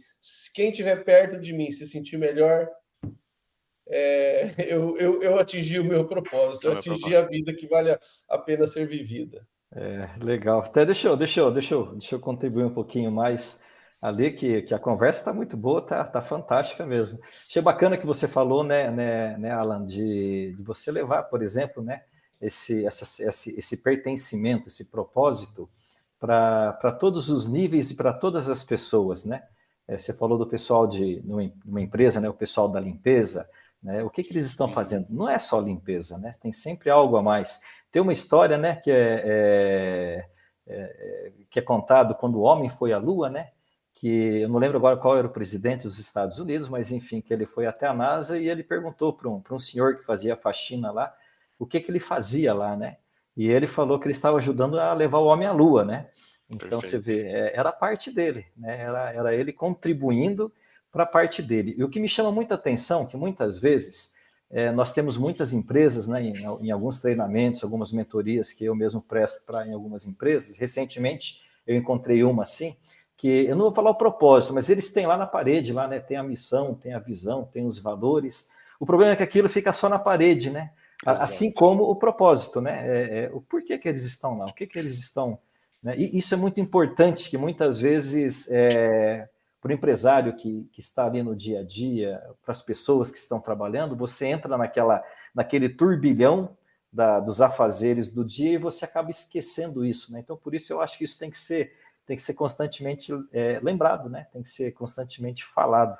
[0.55, 2.69] quem estiver perto de mim se sentir melhor,
[3.89, 7.27] é, eu, eu, eu, atingi o meu propósito, eu atingi propósito.
[7.27, 9.47] a vida que vale a pena ser vivida.
[9.75, 10.61] É, legal.
[10.61, 13.59] Até deixa eu, deixa eu, deixa eu, deixa eu contribuir um pouquinho mais
[14.03, 17.19] ali, que, que a conversa está muito boa, tá, tá fantástica mesmo.
[17.49, 21.83] Achei bacana que você falou, né, né, né Alan, de, de você levar, por exemplo,
[21.83, 22.03] né,
[22.41, 25.71] esse, essa, esse, esse pertencimento, esse propósito
[26.19, 29.43] para todos os níveis e para todas as pessoas, né?
[29.89, 31.21] É, você falou do pessoal de
[31.65, 33.49] uma empresa, né, o pessoal da limpeza,
[33.83, 34.05] né?
[34.05, 35.07] O que, que eles estão fazendo?
[35.11, 36.35] Não é só limpeza, né?
[36.41, 37.61] Tem sempre algo a mais.
[37.93, 40.27] Tem uma história, né, que é, é,
[40.67, 43.51] é, que é contado quando o homem foi à Lua, né?
[43.95, 47.33] Que eu não lembro agora qual era o presidente dos Estados Unidos, mas enfim, que
[47.33, 50.91] ele foi até a NASA e ele perguntou para um, um senhor que fazia faxina
[50.91, 51.15] lá
[51.63, 52.97] o que, que ele fazia lá, né?
[53.37, 56.09] E ele falou que ele estava ajudando a levar o homem à Lua, né?
[56.51, 57.05] Então Perfeito.
[57.05, 58.81] você vê, é, era parte dele, né?
[58.81, 60.53] Era, era ele contribuindo
[60.91, 61.75] para a parte dele.
[61.79, 64.12] E o que me chama muita atenção, que muitas vezes
[64.53, 69.01] é, nós temos muitas empresas, né, em, em, alguns treinamentos, algumas mentorias que eu mesmo
[69.01, 70.59] presto para em algumas empresas.
[70.59, 72.77] Recentemente eu encontrei uma assim,
[73.17, 75.99] que eu não vou falar o propósito, mas eles têm lá na parede, lá, né,
[76.01, 78.51] tem a missão, tem a visão, tem os valores.
[78.79, 80.71] O problema é que aquilo fica só na parede, né?
[81.03, 81.23] Exato.
[81.23, 82.83] Assim como o propósito, né?
[82.87, 85.39] É, é, o porquê que eles estão lá, o que que eles estão.
[85.83, 85.97] Né?
[85.97, 89.29] E isso é muito importante, que muitas vezes é,
[89.63, 93.17] para o empresário que, que está ali no dia a dia, para as pessoas que
[93.17, 96.57] estão trabalhando, você entra naquela, naquele turbilhão
[96.93, 100.13] da, dos afazeres do dia e você acaba esquecendo isso.
[100.13, 100.19] Né?
[100.19, 103.61] Então, por isso eu acho que isso tem que ser, tem que ser constantemente é,
[103.63, 104.27] lembrado, né?
[104.33, 105.97] tem que ser constantemente falado.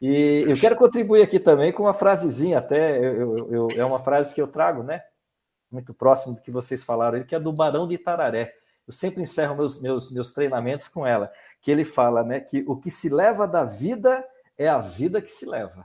[0.00, 4.02] E eu quero contribuir aqui também com uma frasezinha, até eu, eu, eu, é uma
[4.02, 5.02] frase que eu trago, né?
[5.70, 8.54] Muito próximo do que vocês falaram, que é do Barão de Itararé.
[8.86, 11.32] Eu sempre encerro meus, meus, meus treinamentos com ela
[11.66, 14.24] que ele fala, né, que o que se leva da vida
[14.56, 15.84] é a vida que se leva,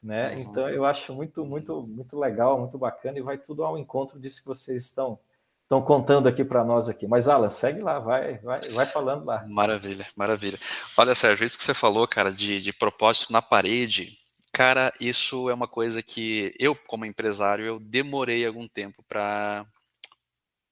[0.00, 0.38] né?
[0.38, 4.40] Então eu acho muito muito muito legal, muito bacana e vai tudo ao encontro disso
[4.40, 5.18] que vocês estão
[5.64, 7.08] estão contando aqui para nós aqui.
[7.08, 9.44] Mas Alan, segue lá, vai vai vai falando lá.
[9.48, 10.60] Maravilha, maravilha.
[10.96, 14.16] Olha, Sérgio, isso que você falou, cara, de, de propósito na parede,
[14.52, 19.66] cara, isso é uma coisa que eu, como empresário, eu demorei algum tempo para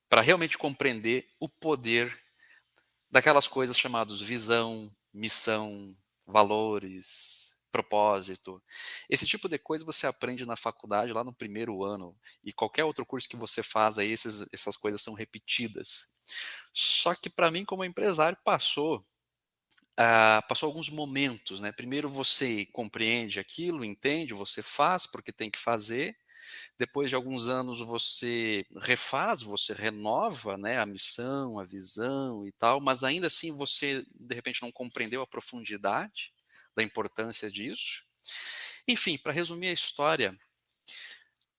[0.09, 2.24] para realmente compreender o poder
[3.15, 5.97] daquelas coisas chamadas visão, missão,
[6.27, 8.61] valores, propósito.
[9.09, 13.07] Esse tipo de coisa você aprende na faculdade lá no primeiro ano e qualquer outro
[13.07, 16.09] curso que você faz aí esses, essas coisas são repetidas.
[16.73, 18.99] Só que para mim como empresário passou
[19.93, 21.71] uh, passou alguns momentos, né?
[21.71, 26.17] Primeiro você compreende aquilo, entende, você faz porque tem que fazer
[26.79, 32.81] depois de alguns anos você refaz, você renova né, a missão, a visão e tal,
[32.81, 36.33] mas ainda assim você de repente não compreendeu a profundidade
[36.77, 38.05] da importância disso.
[38.87, 40.39] Enfim, para resumir a história,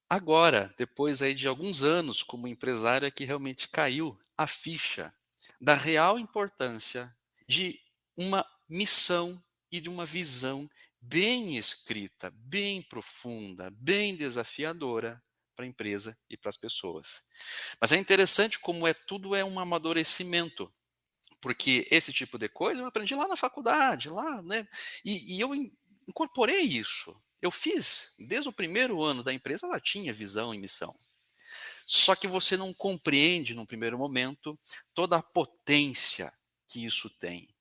[0.09, 5.13] agora, depois aí de alguns anos como empresário, é que realmente caiu a ficha
[5.59, 7.15] da real importância
[7.47, 7.79] de
[8.15, 10.69] uma missão e de uma visão
[11.07, 15.21] bem escrita, bem profunda, bem desafiadora
[15.55, 17.23] para a empresa e para as pessoas.
[17.79, 20.71] Mas é interessante como é tudo é um amadurecimento,
[21.39, 24.67] porque esse tipo de coisa eu aprendi lá na faculdade, lá, né?
[25.03, 25.53] E, e eu
[26.07, 27.15] incorporei isso.
[27.41, 30.97] Eu fiz desde o primeiro ano da empresa, ela tinha visão e missão.
[31.85, 34.59] Só que você não compreende no primeiro momento
[34.93, 36.33] toda a potência
[36.67, 37.54] que isso tem.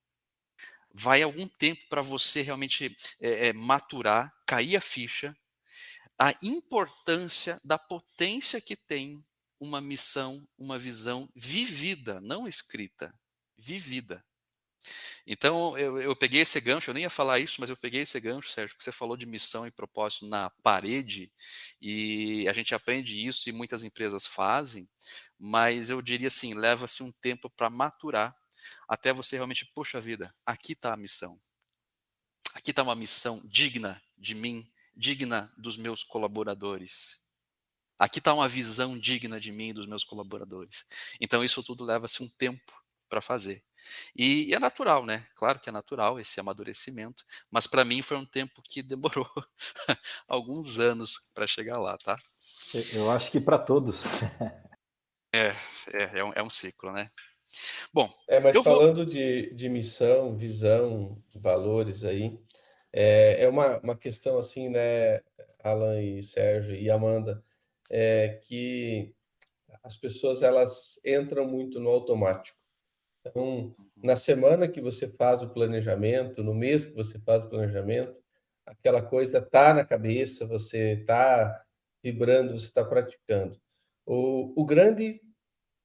[0.96, 5.36] Vai algum tempo para você realmente é, é, maturar, cair a ficha,
[6.16, 9.24] a importância da potência que tem
[9.58, 13.12] uma missão, uma visão vivida, não escrita,
[13.58, 14.24] vivida.
[15.26, 18.20] Então, eu, eu, peguei esse gancho, eu nem ia falar isso, mas eu peguei esse
[18.20, 21.32] gancho, Sérgio, que você falou de missão e propósito na parede,
[21.80, 24.88] e a gente aprende isso e muitas empresas fazem,
[25.38, 28.36] mas eu diria assim: leva-se um tempo para maturar,
[28.88, 31.40] até você realmente, puxa vida, aqui está a missão.
[32.54, 37.22] Aqui está uma missão digna de mim, digna dos meus colaboradores.
[37.98, 40.86] Aqui está uma visão digna de mim e dos meus colaboradores.
[41.20, 42.72] Então, isso tudo leva-se um tempo
[43.08, 43.62] para fazer.
[44.16, 45.26] E, e, é natural, né?
[45.34, 49.28] Claro que é natural esse amadurecimento, mas para mim foi um tempo que demorou
[50.26, 52.18] alguns anos para chegar lá, tá?
[52.92, 54.04] Eu acho que para todos.
[55.32, 55.54] é,
[55.92, 57.08] é, é um, é um ciclo, né?
[57.92, 59.04] Bom, é, mas falando vou...
[59.04, 62.38] de, de missão, visão, valores aí,
[62.92, 65.20] é, é uma, uma questão assim, né,
[65.62, 67.42] Alan e Sérgio e Amanda,
[67.90, 69.14] é que
[69.82, 72.58] as pessoas elas entram muito no automático.
[73.20, 78.14] Então, na semana que você faz o planejamento, no mês que você faz o planejamento,
[78.66, 81.64] aquela coisa está na cabeça, você está
[82.02, 83.58] vibrando, você está praticando.
[84.06, 85.20] O, o grande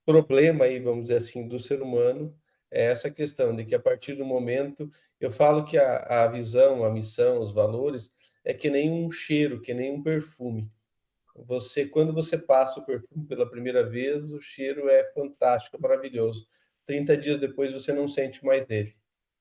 [0.09, 2.35] problema aí, vamos dizer assim, do ser humano
[2.71, 6.83] é essa questão de que a partir do momento, eu falo que a, a visão,
[6.83, 8.11] a missão, os valores
[8.43, 10.71] é que nem um cheiro, que nem um perfume.
[11.35, 16.47] Você, quando você passa o perfume pela primeira vez, o cheiro é fantástico, maravilhoso.
[16.85, 18.93] 30 dias depois você não sente mais ele.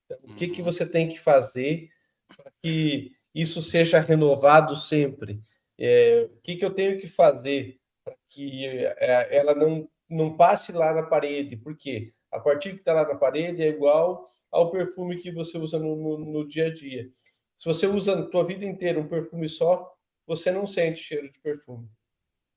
[0.04, 0.66] Então, o que, que uhum.
[0.66, 1.88] você tem que fazer
[2.28, 5.40] para que isso seja renovado sempre?
[5.78, 10.72] É, o que, que eu tenho que fazer para que é, ela não, não passe
[10.72, 11.56] lá na parede?
[11.56, 15.78] Porque a partir que está lá na parede é igual ao perfume que você usa
[15.78, 17.10] no, no, no dia a dia.
[17.56, 19.92] Se você usa a tua vida inteira um perfume só,
[20.26, 21.88] você não sente cheiro de perfume.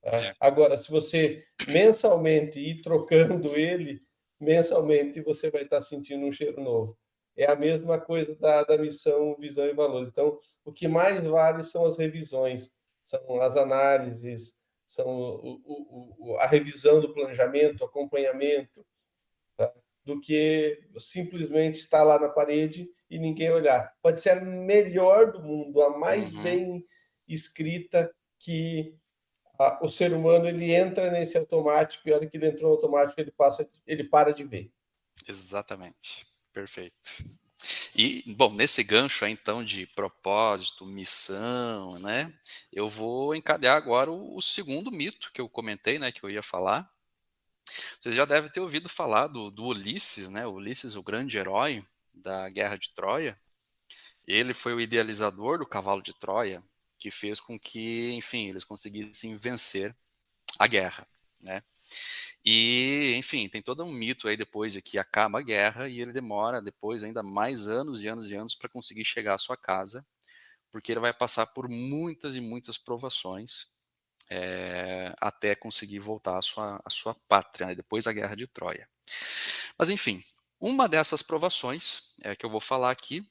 [0.01, 0.11] Tá?
[0.21, 0.33] É.
[0.39, 4.01] Agora, se você mensalmente ir trocando ele,
[4.39, 6.97] mensalmente você vai estar sentindo um cheiro novo.
[7.37, 10.09] É a mesma coisa da, da missão, visão e valores.
[10.09, 14.53] Então, o que mais vale são as revisões, são as análises,
[14.91, 18.85] são o, o, a revisão do planejamento, acompanhamento,
[19.55, 19.73] tá?
[20.03, 23.95] do que simplesmente estar lá na parede e ninguém olhar.
[24.01, 26.43] Pode ser a melhor do mundo, a mais uhum.
[26.43, 26.85] bem
[27.25, 28.93] escrita que
[29.57, 32.75] a, o ser humano ele entra nesse automático e a hora que ele entrou no
[32.75, 34.69] automático ele passa, ele para de ver.
[35.25, 37.23] Exatamente, perfeito.
[37.95, 42.33] E, bom, nesse gancho aí, então, de propósito, missão, né?
[42.71, 46.11] Eu vou encadear agora o, o, segundo mito que eu comentei, né?
[46.11, 46.89] Que eu ia falar.
[47.99, 50.45] Vocês já devem ter ouvido falar do, do Ulisses, né?
[50.47, 53.39] O Ulisses, o grande herói da Guerra de Troia.
[54.25, 56.63] Ele foi o idealizador do cavalo de Troia
[57.01, 59.95] que fez com que, enfim, eles conseguissem vencer
[60.59, 61.07] a guerra,
[61.41, 61.63] né?
[62.43, 66.11] E, enfim, tem todo um mito aí depois de que acaba a guerra e ele
[66.11, 70.03] demora depois ainda mais anos e anos e anos para conseguir chegar à sua casa,
[70.71, 73.67] porque ele vai passar por muitas e muitas provações
[74.29, 78.89] é, até conseguir voltar à sua, à sua pátria, né, depois da guerra de Troia.
[79.77, 80.23] Mas, enfim,
[80.59, 83.27] uma dessas provações é, que eu vou falar aqui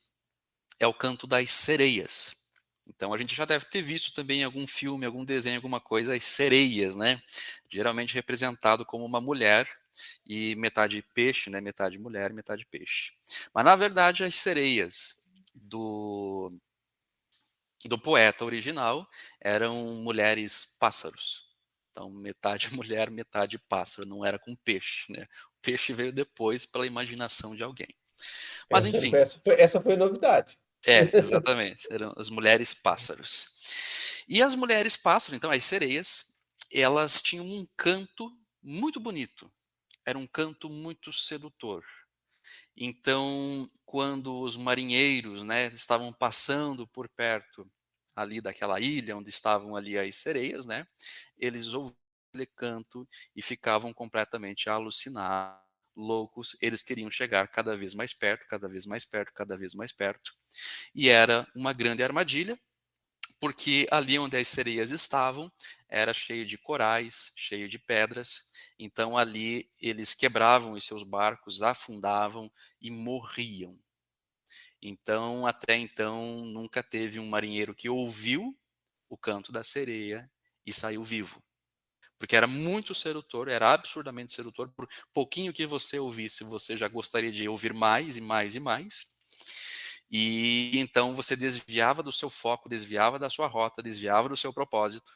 [0.79, 2.37] é o canto das sereias.
[2.95, 6.15] Então a gente já deve ter visto também em algum filme, algum desenho, alguma coisa,
[6.15, 7.23] as sereias, né?
[7.71, 9.69] Geralmente representado como uma mulher
[10.27, 11.61] e metade peixe, né?
[11.61, 13.13] Metade mulher, metade peixe.
[13.55, 15.15] Mas na verdade as sereias
[15.55, 16.53] do
[17.87, 19.09] do poeta original
[19.41, 21.49] eram mulheres pássaros.
[21.91, 25.25] Então metade mulher, metade pássaro, não era com peixe, né?
[25.57, 27.89] O peixe veio depois pela imaginação de alguém.
[28.71, 29.15] Mas essa enfim.
[29.15, 30.59] Essa, foi, essa foi novidade.
[30.87, 31.87] É, exatamente.
[31.91, 34.25] Eram as mulheres pássaros.
[34.29, 36.35] E as mulheres pássaros, então, as sereias,
[36.73, 38.31] elas tinham um canto
[38.63, 39.51] muito bonito.
[40.05, 41.85] Era um canto muito sedutor.
[42.77, 47.71] Então, quando os marinheiros né, estavam passando por perto
[48.15, 50.87] ali daquela ilha onde estavam ali as sereias, né,
[51.39, 51.97] eles ouviam
[52.31, 55.70] aquele canto e ficavam completamente alucinados
[56.01, 59.93] loucos, eles queriam chegar cada vez mais perto, cada vez mais perto, cada vez mais
[59.93, 60.35] perto.
[60.95, 62.59] E era uma grande armadilha,
[63.39, 65.51] porque ali onde as sereias estavam
[65.89, 72.51] era cheio de corais, cheio de pedras, então ali eles quebravam os seus barcos, afundavam
[72.81, 73.79] e morriam.
[74.83, 78.57] Então, até então, nunca teve um marinheiro que ouviu
[79.09, 80.31] o canto da sereia
[80.65, 81.43] e saiu vivo.
[82.21, 84.71] Porque era muito sedutor, era absurdamente sedutor.
[84.77, 89.07] Por pouquinho que você ouvisse, você já gostaria de ouvir mais e mais e mais.
[90.11, 95.13] E então você desviava do seu foco, desviava da sua rota, desviava do seu propósito,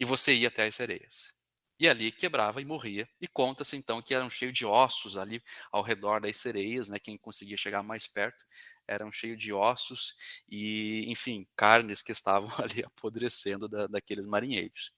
[0.00, 1.32] e você ia até as sereias.
[1.80, 3.08] E ali quebrava e morria.
[3.20, 6.98] E conta-se então que eram cheios de ossos ali ao redor das sereias, né?
[7.00, 8.44] Quem conseguia chegar mais perto
[8.88, 10.14] eram cheios de ossos
[10.48, 14.92] e, enfim, carnes que estavam ali apodrecendo da, daqueles marinheiros.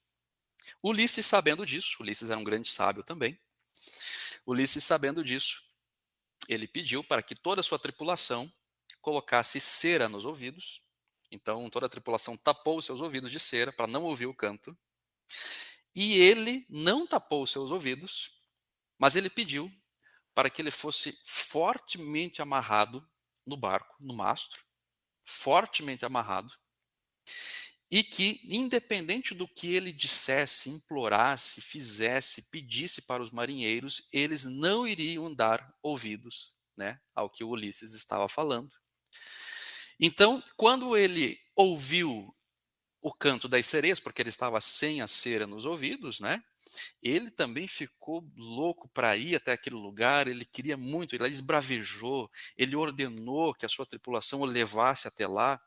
[0.83, 3.39] Ulisses, sabendo disso, Ulisses era um grande sábio também.
[4.47, 5.63] Ulisses, sabendo disso,
[6.49, 8.51] ele pediu para que toda a sua tripulação
[9.01, 10.83] colocasse cera nos ouvidos.
[11.31, 14.77] Então, toda a tripulação tapou seus ouvidos de cera para não ouvir o canto.
[15.95, 18.41] E ele não tapou seus ouvidos,
[18.99, 19.73] mas ele pediu
[20.35, 23.09] para que ele fosse fortemente amarrado
[23.47, 24.65] no barco, no mastro,
[25.25, 26.53] fortemente amarrado,
[27.91, 34.87] e que, independente do que ele dissesse, implorasse, fizesse, pedisse para os marinheiros, eles não
[34.87, 38.71] iriam dar ouvidos né, ao que Ulisses estava falando.
[39.99, 42.35] Então, quando ele ouviu
[43.01, 46.43] o canto das sereias, porque ele estava sem a cera nos ouvidos, né?
[47.01, 52.29] Ele também ficou louco para ir até aquele lugar, ele queria muito, ele esbravejou,
[52.59, 55.61] ele ordenou que a sua tripulação o levasse até lá,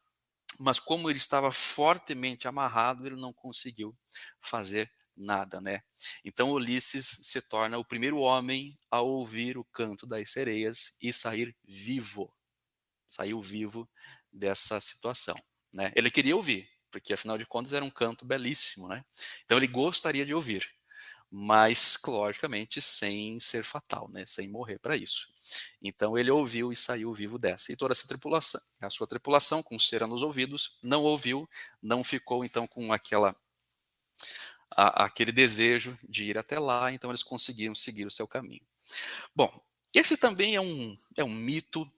[0.59, 3.97] mas como ele estava fortemente amarrado, ele não conseguiu
[4.41, 5.81] fazer nada, né?
[6.23, 11.55] Então Ulisses se torna o primeiro homem a ouvir o canto das sereias e sair
[11.63, 12.33] vivo.
[13.07, 13.89] Saiu vivo
[14.31, 15.35] dessa situação.
[15.73, 15.91] Né?
[15.95, 18.87] Ele queria ouvir, porque afinal de contas era um canto belíssimo.
[18.87, 19.03] Né?
[19.45, 20.69] Então ele gostaria de ouvir,
[21.31, 24.25] mas logicamente sem ser fatal, né?
[24.25, 25.27] sem morrer para isso.
[25.81, 27.71] Então ele ouviu e saiu vivo dessa.
[27.71, 31.47] E toda essa tripulação, a sua tripulação, com cera nos ouvidos, não ouviu,
[31.81, 33.35] não ficou então com aquela
[34.71, 38.65] a, aquele desejo de ir até lá, então eles conseguiram seguir o seu caminho.
[39.35, 39.51] Bom,
[39.93, 41.89] esse também é um, é um mito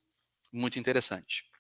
[0.52, 1.51] muito interessante.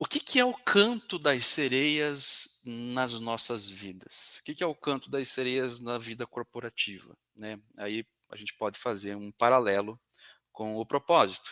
[0.00, 4.38] O que, que, é o canto das sereias nas nossas vidas?
[4.40, 7.16] O que, que, é o canto das sereias na vida corporativa?
[7.36, 7.60] Né?
[7.76, 9.98] Aí a gente pode fazer um paralelo
[10.52, 11.50] com o propósito.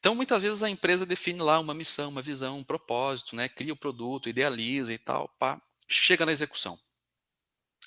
[0.00, 3.48] Então, muitas vezes a empresa define lá uma missão, uma visão, um propósito, né?
[3.48, 6.76] cria o produto, idealiza e tal, pá, chega na execução.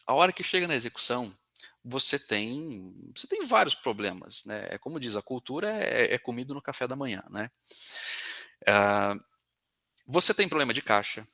[0.07, 1.37] A hora que chega na execução,
[1.83, 4.67] você tem você tem vários problemas, né?
[4.69, 7.49] É como diz a cultura é, é comido no café da manhã, né?
[8.63, 9.23] Uh,
[10.07, 11.25] você tem problema de caixa,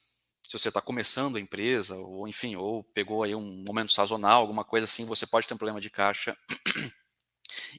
[0.51, 4.65] se você está começando a empresa, ou enfim, ou pegou aí um momento sazonal, alguma
[4.65, 6.37] coisa assim, você pode ter um problema de caixa.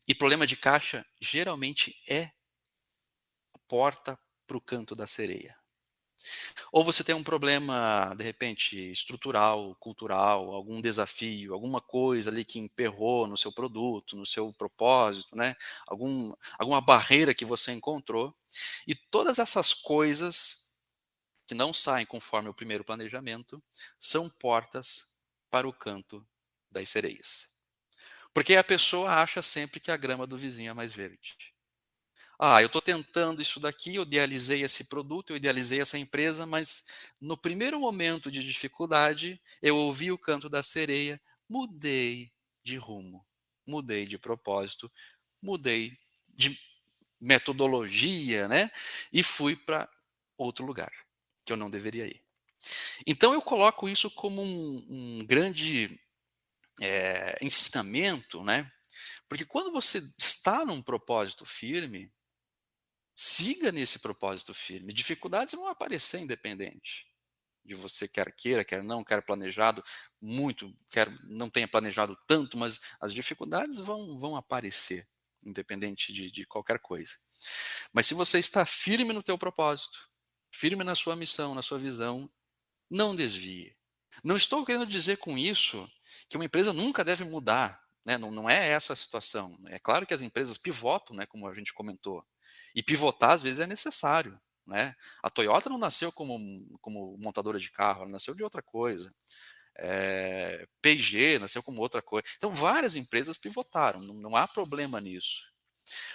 [0.06, 2.30] E problema de caixa geralmente é
[3.68, 5.56] porta para o canto da sereia.
[6.72, 12.58] Ou você tem um problema, de repente, estrutural, cultural, algum desafio, alguma coisa ali que
[12.58, 15.54] emperrou no seu produto, no seu propósito, né?
[15.86, 18.34] Algum, alguma barreira que você encontrou.
[18.86, 20.78] E todas essas coisas
[21.46, 23.62] que não saem conforme o primeiro planejamento
[23.98, 25.06] são portas
[25.50, 26.26] para o canto
[26.70, 27.50] das sereias.
[28.34, 31.51] Porque a pessoa acha sempre que a grama do vizinho é mais verde.
[32.44, 36.84] Ah, eu estou tentando isso daqui, eu idealizei esse produto, eu idealizei essa empresa, mas
[37.20, 42.32] no primeiro momento de dificuldade, eu ouvi o canto da sereia, mudei
[42.64, 43.24] de rumo,
[43.64, 44.90] mudei de propósito,
[45.40, 45.96] mudei
[46.34, 46.58] de
[47.20, 48.72] metodologia, né?
[49.12, 49.88] E fui para
[50.36, 50.90] outro lugar
[51.44, 52.24] que eu não deveria ir.
[53.06, 55.96] Então eu coloco isso como um, um grande
[56.80, 58.68] é, ensinamento, né?
[59.28, 62.12] Porque quando você está num propósito firme,
[63.14, 64.92] Siga nesse propósito firme.
[64.92, 67.06] Dificuldades vão aparecer independente
[67.64, 69.84] de você quer queira, quer não, quer planejado
[70.20, 75.08] muito, quer não tenha planejado tanto, mas as dificuldades vão, vão aparecer,
[75.44, 77.16] independente de, de qualquer coisa.
[77.92, 80.08] Mas se você está firme no teu propósito,
[80.50, 82.30] firme na sua missão, na sua visão,
[82.90, 83.76] não desvie.
[84.22, 85.90] Não estou querendo dizer com isso
[86.28, 88.18] que uma empresa nunca deve mudar, né?
[88.18, 89.58] não, não é essa a situação.
[89.66, 92.24] É claro que as empresas pivotam, né, como a gente comentou.
[92.74, 94.40] E pivotar, às vezes, é necessário.
[94.66, 94.94] Né?
[95.22, 96.38] A Toyota não nasceu como,
[96.80, 99.12] como montadora de carro, ela nasceu de outra coisa.
[99.78, 102.26] É, P&G nasceu como outra coisa.
[102.36, 105.50] Então, várias empresas pivotaram, não, não há problema nisso.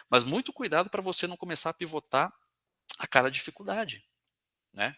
[0.09, 2.33] Mas muito cuidado para você não começar a pivotar
[2.99, 4.03] a cada dificuldade.
[4.73, 4.95] Né?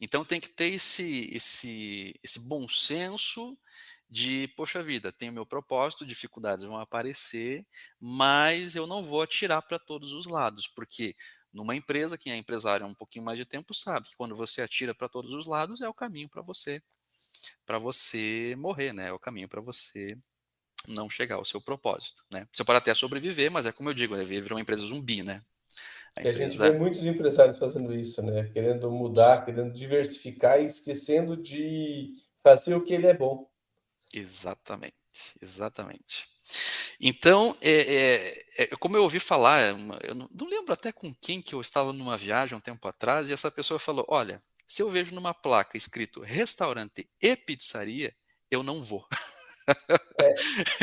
[0.00, 3.56] Então tem que ter esse, esse, esse bom senso
[4.10, 7.64] de, poxa vida, tenho meu propósito, dificuldades vão aparecer,
[7.98, 11.14] mas eu não vou atirar para todos os lados, porque
[11.52, 14.62] numa empresa, quem é empresário há um pouquinho mais de tempo sabe que quando você
[14.62, 16.82] atira para todos os lados é o caminho para você
[17.64, 19.08] para você morrer, né?
[19.08, 20.16] É o caminho para você
[20.88, 22.46] não chegar ao seu propósito, né?
[22.52, 24.24] Você pode até sobreviver, mas é como eu digo, né?
[24.24, 25.42] Viver uma empresa zumbi, né?
[26.16, 26.44] A, empresa...
[26.44, 28.44] a gente vê muitos empresários fazendo isso, né?
[28.52, 33.49] Querendo mudar, querendo diversificar e esquecendo de fazer o que ele é bom.
[34.14, 34.94] Exatamente,
[35.40, 36.28] exatamente.
[37.00, 41.14] Então, é, é, é, como eu ouvi falar, é eu não, não, lembro até com
[41.14, 44.82] quem que eu estava numa viagem um tempo atrás, e essa pessoa falou: Olha, se
[44.82, 48.14] eu vejo numa placa escrito restaurante e pizzaria,
[48.50, 49.06] eu não vou.
[50.20, 50.34] É,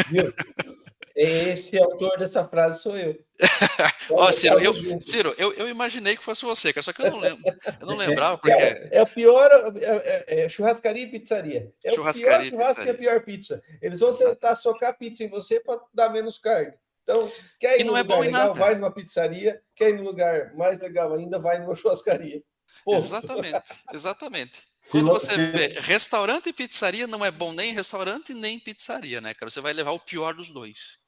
[0.10, 0.34] viu?
[1.18, 3.18] Esse autor dessa frase sou eu.
[4.12, 7.44] Ó, Ciro, eu, Ciro eu, eu, imaginei que fosse você, só que eu não lembro.
[7.82, 8.52] Eu não lembrava é, porque.
[8.52, 9.50] É, é o pior
[9.82, 11.74] é, é, é, churrascaria e pizzaria.
[11.84, 13.64] É churrascaria o pior churrasco e a pior pizza.
[13.82, 16.74] Eles vão tentar socar pizza em você para dar menos carne.
[17.02, 19.60] Então, quer ir num lugar legal, vai numa pizzaria.
[19.76, 22.44] Quer ir num lugar mais legal ainda, vai numa churrascaria.
[22.88, 24.62] Exatamente, exatamente.
[24.92, 29.50] Quando você vê restaurante e pizzaria, não é bom nem restaurante nem pizzaria, né, cara?
[29.50, 31.00] Você vai levar o pior dos dois.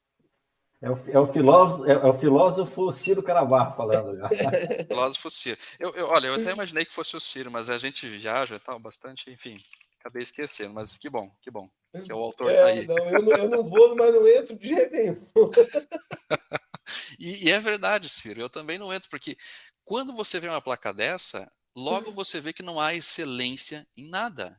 [0.82, 4.18] É o, é o, filósofo, é, é, o filósofo Ciro Carabarro falando
[4.88, 5.58] filósofo Ciro.
[5.78, 8.58] Eu, eu, olha, eu até imaginei que fosse o Ciro, mas a gente viaja e
[8.58, 9.62] tal, bastante, enfim,
[9.98, 11.68] acabei esquecendo, mas que bom, que bom.
[12.04, 12.86] Que é o autor é, aí.
[12.86, 15.26] Não, eu, não, eu não vou, mas não entro de jeito nenhum.
[17.18, 19.36] e, e é verdade, Ciro, eu também não entro, porque
[19.84, 24.56] quando você vê uma placa dessa, logo você vê que não há excelência em nada.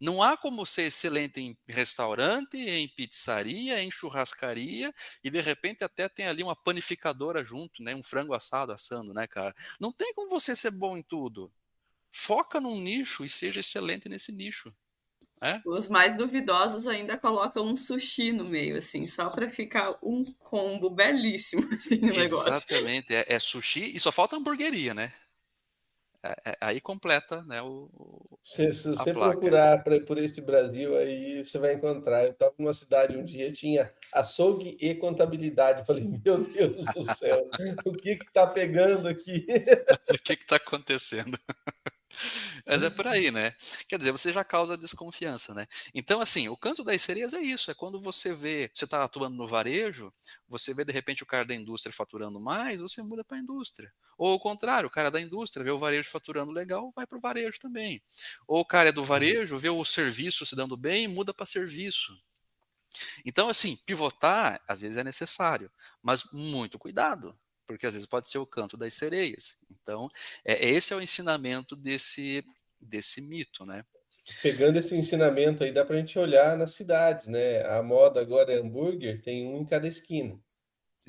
[0.00, 4.92] Não há como ser excelente em restaurante, em pizzaria, em churrascaria
[5.22, 7.94] e de repente até tem ali uma panificadora junto, né?
[7.94, 9.54] Um frango assado assando, né, cara?
[9.80, 11.52] Não tem como você ser bom em tudo.
[12.10, 14.72] Foca num nicho e seja excelente nesse nicho.
[15.42, 15.60] É?
[15.66, 20.88] Os mais duvidosos ainda colocam um sushi no meio, assim, só para ficar um combo
[20.88, 22.50] belíssimo assim, no negócio.
[22.50, 25.12] Exatamente, é, é sushi e só falta hamburgueria, né?
[26.26, 27.90] É, é, aí completa né, o,
[28.42, 32.24] se, se você procurar pra, por esse Brasil, aí você vai encontrar.
[32.24, 35.80] Eu estava numa cidade um dia, tinha açougue e contabilidade.
[35.80, 37.46] Eu falei, meu Deus do céu,
[37.84, 39.46] o que está pegando aqui?
[40.10, 41.38] o que está acontecendo?
[42.66, 43.52] Mas é por aí, né?
[43.88, 45.66] Quer dizer, você já causa desconfiança, né?
[45.94, 49.36] Então, assim, o canto das sereias é isso: é quando você vê, você está atuando
[49.36, 50.12] no varejo,
[50.48, 53.92] você vê de repente o cara da indústria faturando mais, você muda para a indústria.
[54.16, 57.20] Ou o contrário, o cara da indústria vê o varejo faturando legal, vai para o
[57.20, 58.02] varejo também.
[58.46, 59.06] Ou o cara é do uhum.
[59.06, 62.12] varejo, vê o serviço se dando bem, muda para serviço.
[63.24, 65.70] Então, assim, pivotar às vezes é necessário,
[66.02, 67.36] mas muito cuidado,
[67.66, 69.56] porque às vezes pode ser o canto das sereias.
[69.70, 70.08] Então,
[70.44, 72.44] é, esse é o ensinamento desse,
[72.80, 73.84] desse mito, né?
[74.42, 77.62] Pegando esse ensinamento aí, dá para a gente olhar nas cidades, né?
[77.66, 80.38] A moda agora é hambúrguer, tem um em cada esquina.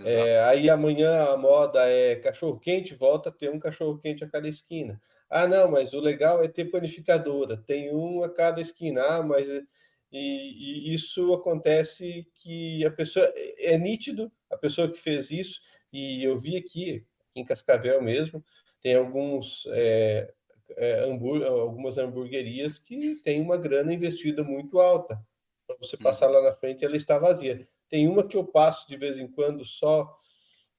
[0.03, 4.29] É, aí amanhã a moda é cachorro quente, volta a ter um cachorro quente a
[4.29, 5.01] cada esquina.
[5.29, 9.01] Ah, não, mas o legal é ter panificadora, tem um a cada esquina.
[9.01, 14.99] Ah, mas e, e isso acontece que a pessoa é, é nítido, a pessoa que
[14.99, 15.61] fez isso
[15.95, 18.43] e eu vi aqui, em Cascavel mesmo,
[18.81, 20.33] tem alguns é,
[20.77, 25.19] é, hambúrguer, algumas hamburguerias que têm uma grana investida muito alta.
[25.65, 27.67] Para você passar lá na frente, ela está vazia.
[27.89, 30.15] Tem uma que eu passo de vez em quando só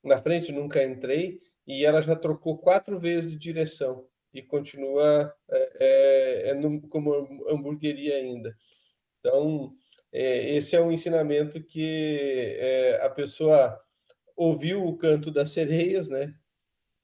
[0.04, 5.72] na frente, nunca entrei, e ela já trocou quatro vezes de direção e continua é,
[5.80, 7.12] é, é no, como
[7.48, 8.56] hamburgueria ainda.
[9.18, 9.74] Então,
[10.12, 13.80] é, esse é um ensinamento que é, a pessoa
[14.36, 16.34] ouviu o canto das sereias, né?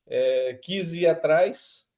[0.07, 1.89] É, quis ir atrás,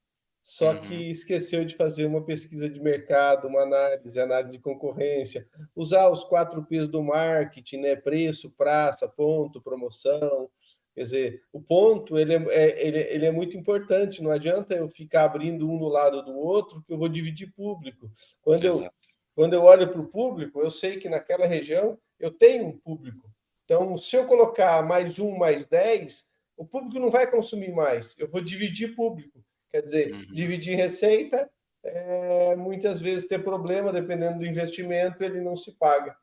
[0.43, 0.81] só uhum.
[0.83, 6.23] que esqueceu de fazer uma pesquisa de mercado, uma análise, análise de concorrência, usar os
[6.23, 7.97] quatro P's do marketing, né?
[7.97, 10.51] Preço, praça, ponto, promoção.
[10.95, 14.23] Quer dizer, o ponto ele é, é ele, ele é muito importante.
[14.23, 18.11] Não adianta eu ficar abrindo um no lado do outro, que eu vou dividir público.
[18.43, 18.89] Quando eu
[19.35, 23.29] quando eu olho para o público, eu sei que naquela região eu tenho um público.
[23.65, 26.25] Então, se eu colocar mais um, mais dez,
[26.57, 28.15] o público não vai consumir mais.
[28.19, 29.45] Eu vou dividir público.
[29.73, 30.27] Quer dizer, uhum.
[30.27, 31.51] dividir receita,
[31.83, 36.17] é, muitas vezes ter problema, dependendo do investimento, ele não se paga.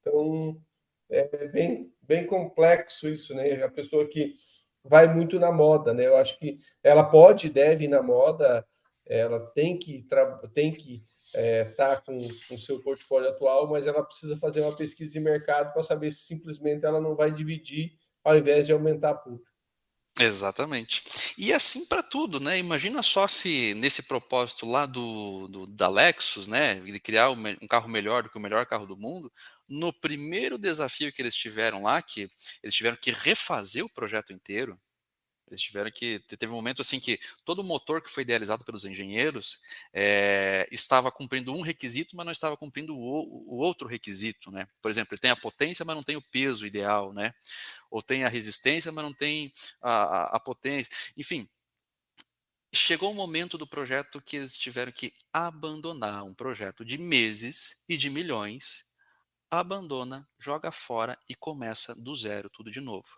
[0.00, 0.60] Então,
[1.10, 3.62] é bem, bem complexo isso, né?
[3.62, 4.34] A pessoa que
[4.84, 6.06] vai muito na moda, né?
[6.06, 8.66] Eu acho que ela pode, deve ir na moda,
[9.06, 10.06] ela tem que,
[10.54, 10.98] tem que
[11.28, 15.20] está é, tá com o seu portfólio atual, mas ela precisa fazer uma pesquisa de
[15.20, 17.92] mercado para saber se simplesmente ela não vai dividir
[18.24, 19.42] ao invés de aumentar a pool.
[20.20, 21.02] Exatamente.
[21.38, 22.58] E assim para tudo, né?
[22.58, 27.88] Imagina só se nesse propósito lá do, do da Lexus, né, de criar um, carro
[27.88, 29.32] melhor do que o melhor carro do mundo,
[29.68, 32.28] no primeiro desafio que eles tiveram lá, que
[32.62, 34.78] eles tiveram que refazer o projeto inteiro,
[35.50, 36.18] eles tiveram que.
[36.20, 39.60] Teve um momento assim que todo o motor que foi idealizado pelos engenheiros
[39.92, 44.50] é, estava cumprindo um requisito, mas não estava cumprindo o, o, outro requisito.
[44.50, 44.68] Né?
[44.80, 47.12] Por exemplo, ele tem a potência, mas não tem o peso ideal.
[47.12, 47.34] Né?
[47.90, 50.90] Ou tem a resistência, mas não tem a, a, a potência.
[51.16, 51.48] Enfim,
[52.72, 57.96] chegou o momento do projeto que eles tiveram que abandonar um projeto de meses e
[57.96, 58.87] de milhões,
[59.50, 63.08] abandona, joga fora e começa do zero tudo de novo.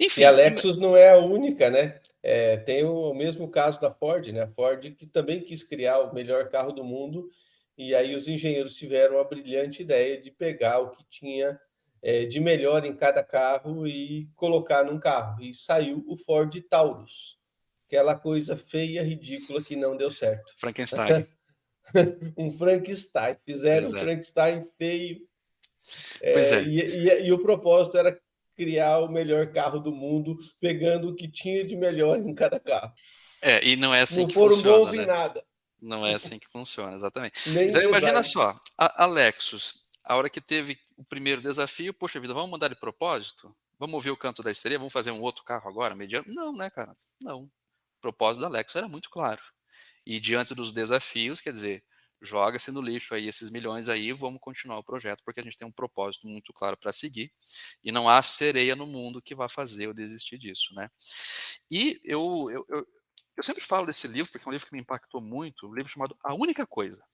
[0.00, 2.00] Enfim, e a Lexus não é a única, né?
[2.22, 4.42] É, tem o mesmo caso da Ford, né?
[4.42, 7.30] A Ford que também quis criar o melhor carro do mundo
[7.76, 11.60] e aí os engenheiros tiveram a brilhante ideia de pegar o que tinha
[12.02, 15.42] é, de melhor em cada carro e colocar num carro.
[15.42, 17.38] E saiu o Ford Taurus,
[17.86, 20.52] aquela coisa feia, ridícula que não deu certo.
[20.56, 21.24] Frankenstein.
[22.36, 23.36] um Frankenstein.
[23.44, 25.26] Fizeram um Frankenstein feio.
[26.20, 26.62] É, pois é.
[26.62, 28.18] E, e, e, o propósito era
[28.56, 32.92] criar o melhor carro do mundo, pegando o que tinha de melhor em cada carro.
[33.42, 34.78] É, e não é assim não que foram funciona.
[34.78, 35.02] bons né?
[35.02, 35.44] em nada.
[35.80, 37.48] Não é assim que funciona, exatamente.
[37.50, 42.18] Nem então imagina só, a, a Lexus, a hora que teve o primeiro desafio, poxa
[42.18, 43.54] vida, vamos mudar de propósito?
[43.78, 44.78] Vamos ouvir o canto da histeria?
[44.78, 46.24] Vamos fazer um outro carro agora, mediano?
[46.28, 46.96] Não, né, cara?
[47.20, 47.42] Não.
[47.42, 47.50] O
[48.00, 49.42] propósito da Lexus era muito claro.
[50.06, 51.82] E diante dos desafios, quer dizer,
[52.20, 55.66] joga-se no lixo aí esses milhões aí, vamos continuar o projeto, porque a gente tem
[55.66, 57.32] um propósito muito claro para seguir,
[57.82, 60.90] e não há sereia no mundo que vá fazer eu desistir disso, né?
[61.70, 62.86] E eu, eu, eu,
[63.36, 65.90] eu sempre falo desse livro, porque é um livro que me impactou muito, um livro
[65.90, 67.04] chamado A Única Coisa.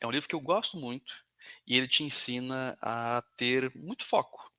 [0.00, 1.24] É um livro que eu gosto muito,
[1.66, 4.50] e ele te ensina a ter muito foco.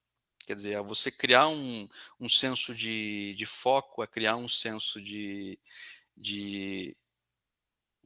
[0.45, 1.87] Quer dizer, a você criar um,
[2.19, 5.59] um senso de, de foco, a criar um senso de,
[6.17, 6.95] de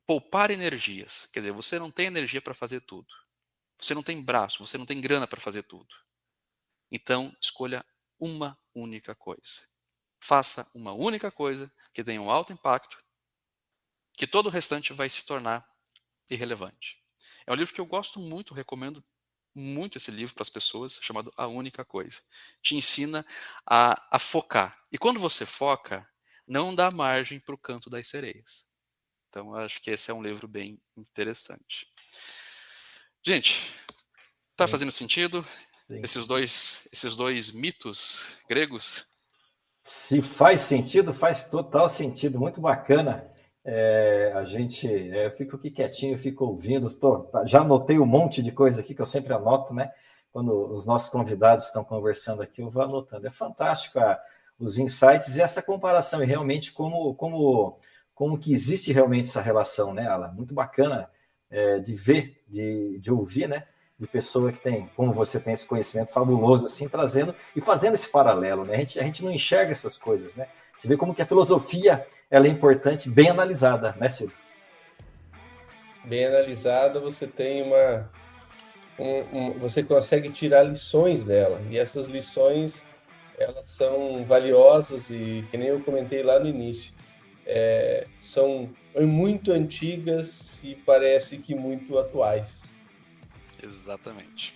[0.05, 1.27] poupar energias.
[1.31, 3.07] Quer dizer, você não tem energia para fazer tudo.
[3.77, 5.93] Você não tem braço, você não tem grana para fazer tudo.
[6.91, 7.85] Então, escolha
[8.19, 9.67] uma única coisa.
[10.19, 12.97] Faça uma única coisa que tenha um alto impacto,
[14.13, 15.67] que todo o restante vai se tornar
[16.29, 17.03] irrelevante.
[17.45, 19.03] É um livro que eu gosto muito, recomendo
[19.53, 22.21] muito esse livro para as pessoas, chamado A Única Coisa.
[22.61, 23.25] Te ensina
[23.65, 24.77] a, a focar.
[24.91, 26.09] E quando você foca,
[26.47, 28.65] não dá margem para o canto das sereias.
[29.35, 31.89] Então, acho que esse é um livro bem interessante.
[33.21, 33.69] Gente,
[34.51, 35.43] está fazendo sentido
[35.87, 35.99] Sim.
[36.01, 39.05] esses dois, esses dois mitos gregos?
[39.83, 43.29] Se faz sentido, faz total sentido, muito bacana.
[43.65, 48.05] É, a gente, é, eu fico aqui quietinho, fico ouvindo, tô, tá, já anotei um
[48.05, 49.91] monte de coisa aqui que eu sempre anoto, né?
[50.31, 53.27] Quando os nossos convidados estão conversando aqui, eu vou anotando.
[53.27, 54.17] É fantástico a,
[54.57, 57.77] os insights e essa comparação, e realmente como, como
[58.15, 60.29] como que existe realmente essa relação, né, Ala?
[60.29, 61.09] Muito bacana
[61.51, 63.67] é, de ver, de, de ouvir, né?
[63.99, 68.09] De pessoa que tem, como você tem esse conhecimento fabuloso, assim, trazendo e fazendo esse
[68.09, 68.75] paralelo, né?
[68.75, 70.47] A gente, a gente não enxerga essas coisas, né?
[70.75, 74.35] Você vê como que a filosofia ela é importante, bem analisada, né, Silvio?
[76.05, 78.09] Bem analisada, você tem uma.
[78.97, 82.81] Um, um, você consegue tirar lições dela, e essas lições
[83.37, 86.93] elas são valiosas e que nem eu comentei lá no início
[87.45, 88.69] é, são
[89.01, 92.63] muito antigas e parece que muito atuais.
[93.63, 94.55] Exatamente.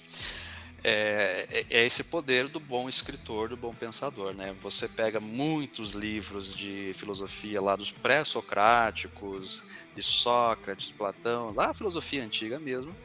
[0.83, 4.55] É, é, é, esse poder do bom escritor, do bom pensador, né?
[4.61, 9.61] Você pega muitos livros de filosofia lá dos pré-socráticos,
[9.93, 12.95] de Sócrates, Platão, lá a filosofia antiga mesmo,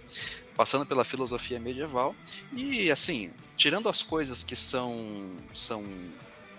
[0.55, 2.15] passando pela filosofia medieval
[2.53, 5.83] e assim, tirando as coisas que são são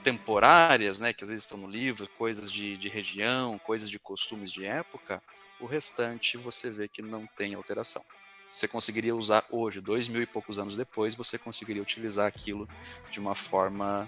[0.06, 4.52] temporárias, né, que às vezes estão no livro, coisas de, de região, coisas de costumes
[4.52, 5.20] de época,
[5.60, 8.04] o restante você vê que não tem alteração.
[8.48, 12.70] Você conseguiria usar hoje, dois mil e poucos anos depois, você conseguiria utilizar aquilo
[13.10, 14.08] de uma forma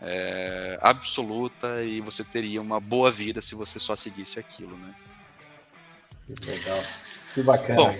[0.00, 4.94] é, absoluta e você teria uma boa vida se você só seguisse aquilo, né?
[6.26, 6.80] Que legal.
[7.34, 7.74] Que bacana.
[7.74, 7.90] Bom,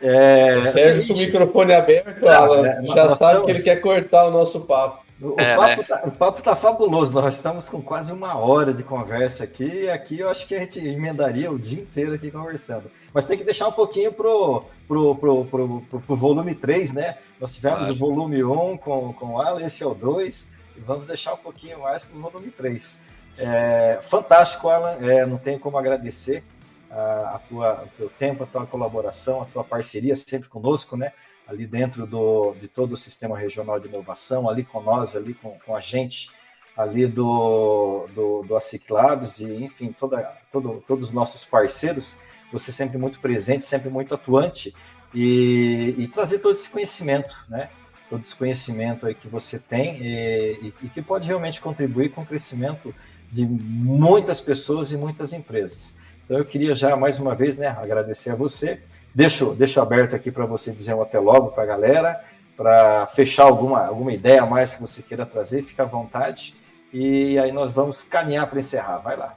[0.00, 2.66] é, Serve com o microfone aberto, Alan.
[2.66, 3.44] É, já sabe estamos...
[3.46, 5.08] que ele quer cortar o nosso papo.
[5.20, 5.86] O, é, papo né?
[5.86, 7.12] tá, o papo tá fabuloso.
[7.12, 9.82] Nós estamos com quase uma hora de conversa aqui.
[9.82, 12.90] E aqui eu acho que a gente emendaria o dia inteiro aqui conversando.
[13.12, 17.18] Mas tem que deixar um pouquinho pro, pro, pro, pro, pro, pro volume 3, né?
[17.38, 17.94] Nós tivemos claro.
[17.94, 20.46] o volume 1 com, com o Alan, esse é o 2.
[20.76, 22.98] E vamos deixar um pouquinho mais pro volume 3.
[23.38, 24.96] É, fantástico, Alan.
[25.02, 26.42] É, não tenho como agradecer.
[26.90, 31.12] a, a tua, o teu tempo, a tua colaboração, a tua parceria sempre conosco, né?
[31.50, 35.58] Ali dentro do, de todo o sistema regional de inovação, ali com nós, ali com,
[35.66, 36.30] com a gente,
[36.76, 40.22] ali do, do, do ASIC Labs e, enfim, toda,
[40.52, 42.18] todo, todos os nossos parceiros,
[42.52, 44.72] você sempre muito presente, sempre muito atuante
[45.12, 47.68] e, e trazer todo esse conhecimento, né?
[48.08, 52.22] Todo esse conhecimento aí que você tem e, e, e que pode realmente contribuir com
[52.22, 52.94] o crescimento
[53.30, 55.96] de muitas pessoas e muitas empresas.
[56.24, 58.80] Então eu queria já mais uma vez, né, agradecer a você.
[59.14, 62.24] Deixo, deixo aberto aqui para você dizer um até logo para a galera,
[62.56, 66.54] para fechar alguma, alguma ideia a mais que você queira trazer, fica à vontade.
[66.92, 68.98] E aí nós vamos caminhar para encerrar.
[68.98, 69.32] Vai lá.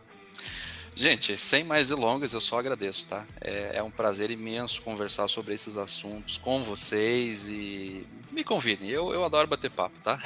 [0.96, 3.26] Gente, sem mais delongas, eu só agradeço, tá?
[3.42, 8.90] É, é, um prazer imenso conversar sobre esses assuntos com vocês e me convidem.
[8.90, 10.20] Eu, eu adoro bater papo, tá?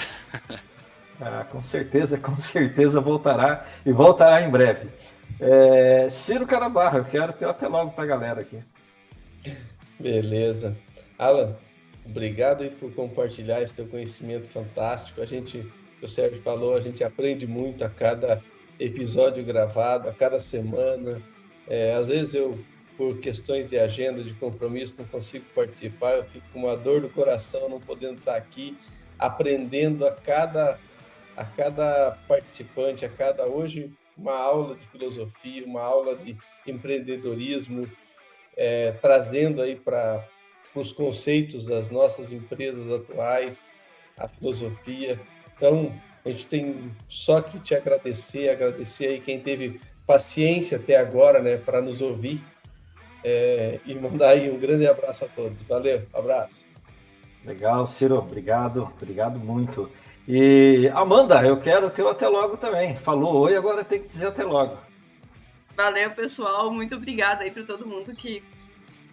[1.21, 4.89] ah, com certeza, com certeza voltará e voltará em breve.
[5.39, 8.59] É, Ciro Carabarra, eu quero ter até logo para a galera aqui.
[9.99, 10.75] Beleza.
[11.17, 11.55] Alan,
[12.05, 15.21] obrigado aí por compartilhar esse teu conhecimento fantástico.
[15.21, 15.65] A gente,
[16.01, 18.41] o Sérgio falou, a gente aprende muito a cada
[18.79, 21.21] episódio gravado a cada semana.
[21.67, 22.51] É, às vezes eu,
[22.95, 27.09] por questões de agenda, de compromisso, não consigo participar, eu fico com uma dor no
[27.09, 28.77] coração não podendo estar aqui,
[29.17, 30.79] aprendendo a cada,
[31.35, 36.35] a cada participante, a cada hoje uma aula de filosofia, uma aula de
[36.65, 37.87] empreendedorismo,
[38.57, 40.27] é, trazendo aí para
[40.73, 43.63] os conceitos das nossas empresas atuais,
[44.17, 45.19] a filosofia.
[45.55, 45.93] Então,
[46.25, 51.57] a gente tem só que te agradecer, agradecer aí quem teve paciência até agora, né,
[51.57, 52.43] para nos ouvir.
[53.23, 55.61] É, e mandar aí um grande abraço a todos.
[55.63, 56.65] Valeu, abraço.
[57.43, 59.89] Legal, Ciro, obrigado, obrigado muito.
[60.27, 62.95] E Amanda, eu quero teu até logo também.
[62.95, 64.86] Falou oi, agora tem que dizer até logo.
[65.77, 66.71] Valeu, pessoal.
[66.71, 68.43] Muito obrigada aí para todo mundo que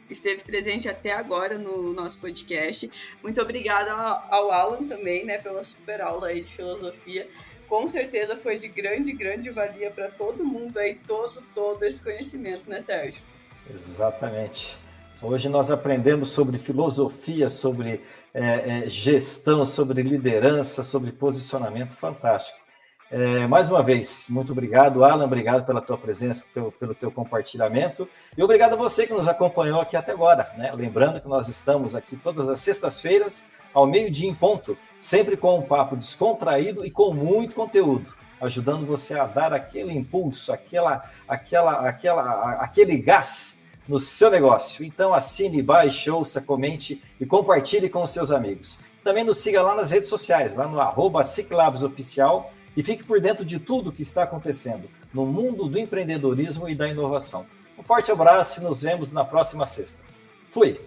[0.09, 2.91] esteve presente até agora no nosso podcast.
[3.23, 7.29] Muito obrigada ao Alan também, né, pela super aula aí de filosofia.
[7.69, 12.69] Com certeza foi de grande, grande valia para todo mundo aí, todo, todo esse conhecimento,
[12.69, 13.21] né, Sérgio?
[13.69, 14.75] Exatamente.
[15.21, 18.01] Hoje nós aprendemos sobre filosofia, sobre
[18.33, 22.64] é, é, gestão, sobre liderança, sobre posicionamento fantástico.
[23.11, 28.09] É, mais uma vez, muito obrigado, Alan, obrigado pela tua presença, teu, pelo teu compartilhamento,
[28.37, 30.51] e obrigado a você que nos acompanhou aqui até agora.
[30.57, 30.73] Né?
[30.75, 35.63] Lembrando que nós estamos aqui todas as sextas-feiras, ao meio-dia em ponto, sempre com um
[35.63, 42.53] papo descontraído e com muito conteúdo, ajudando você a dar aquele impulso, aquela, aquela, aquela,
[42.55, 44.85] aquele gás no seu negócio.
[44.85, 48.81] Então assine, baixe, ouça, comente e compartilhe com os seus amigos.
[49.03, 53.45] Também nos siga lá nas redes sociais, lá no arroba Oficial e fique por dentro
[53.45, 57.47] de tudo o que está acontecendo no mundo do empreendedorismo e da inovação.
[57.79, 60.03] Um forte abraço e nos vemos na próxima sexta.
[60.51, 60.81] Fui!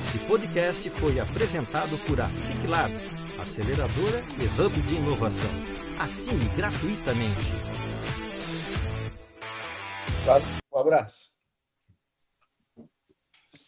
[0.00, 5.50] Esse podcast foi apresentado por a SIC Labs, aceleradora e hub de inovação.
[5.98, 7.52] Assine gratuitamente.
[10.72, 11.32] Um abraço.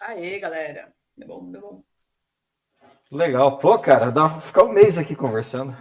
[0.00, 0.92] Aê, galera.
[1.16, 1.87] Deu bom, deu bom.
[3.10, 3.56] Legal.
[3.58, 5.74] Pô, cara, dá pra ficar um mês aqui conversando.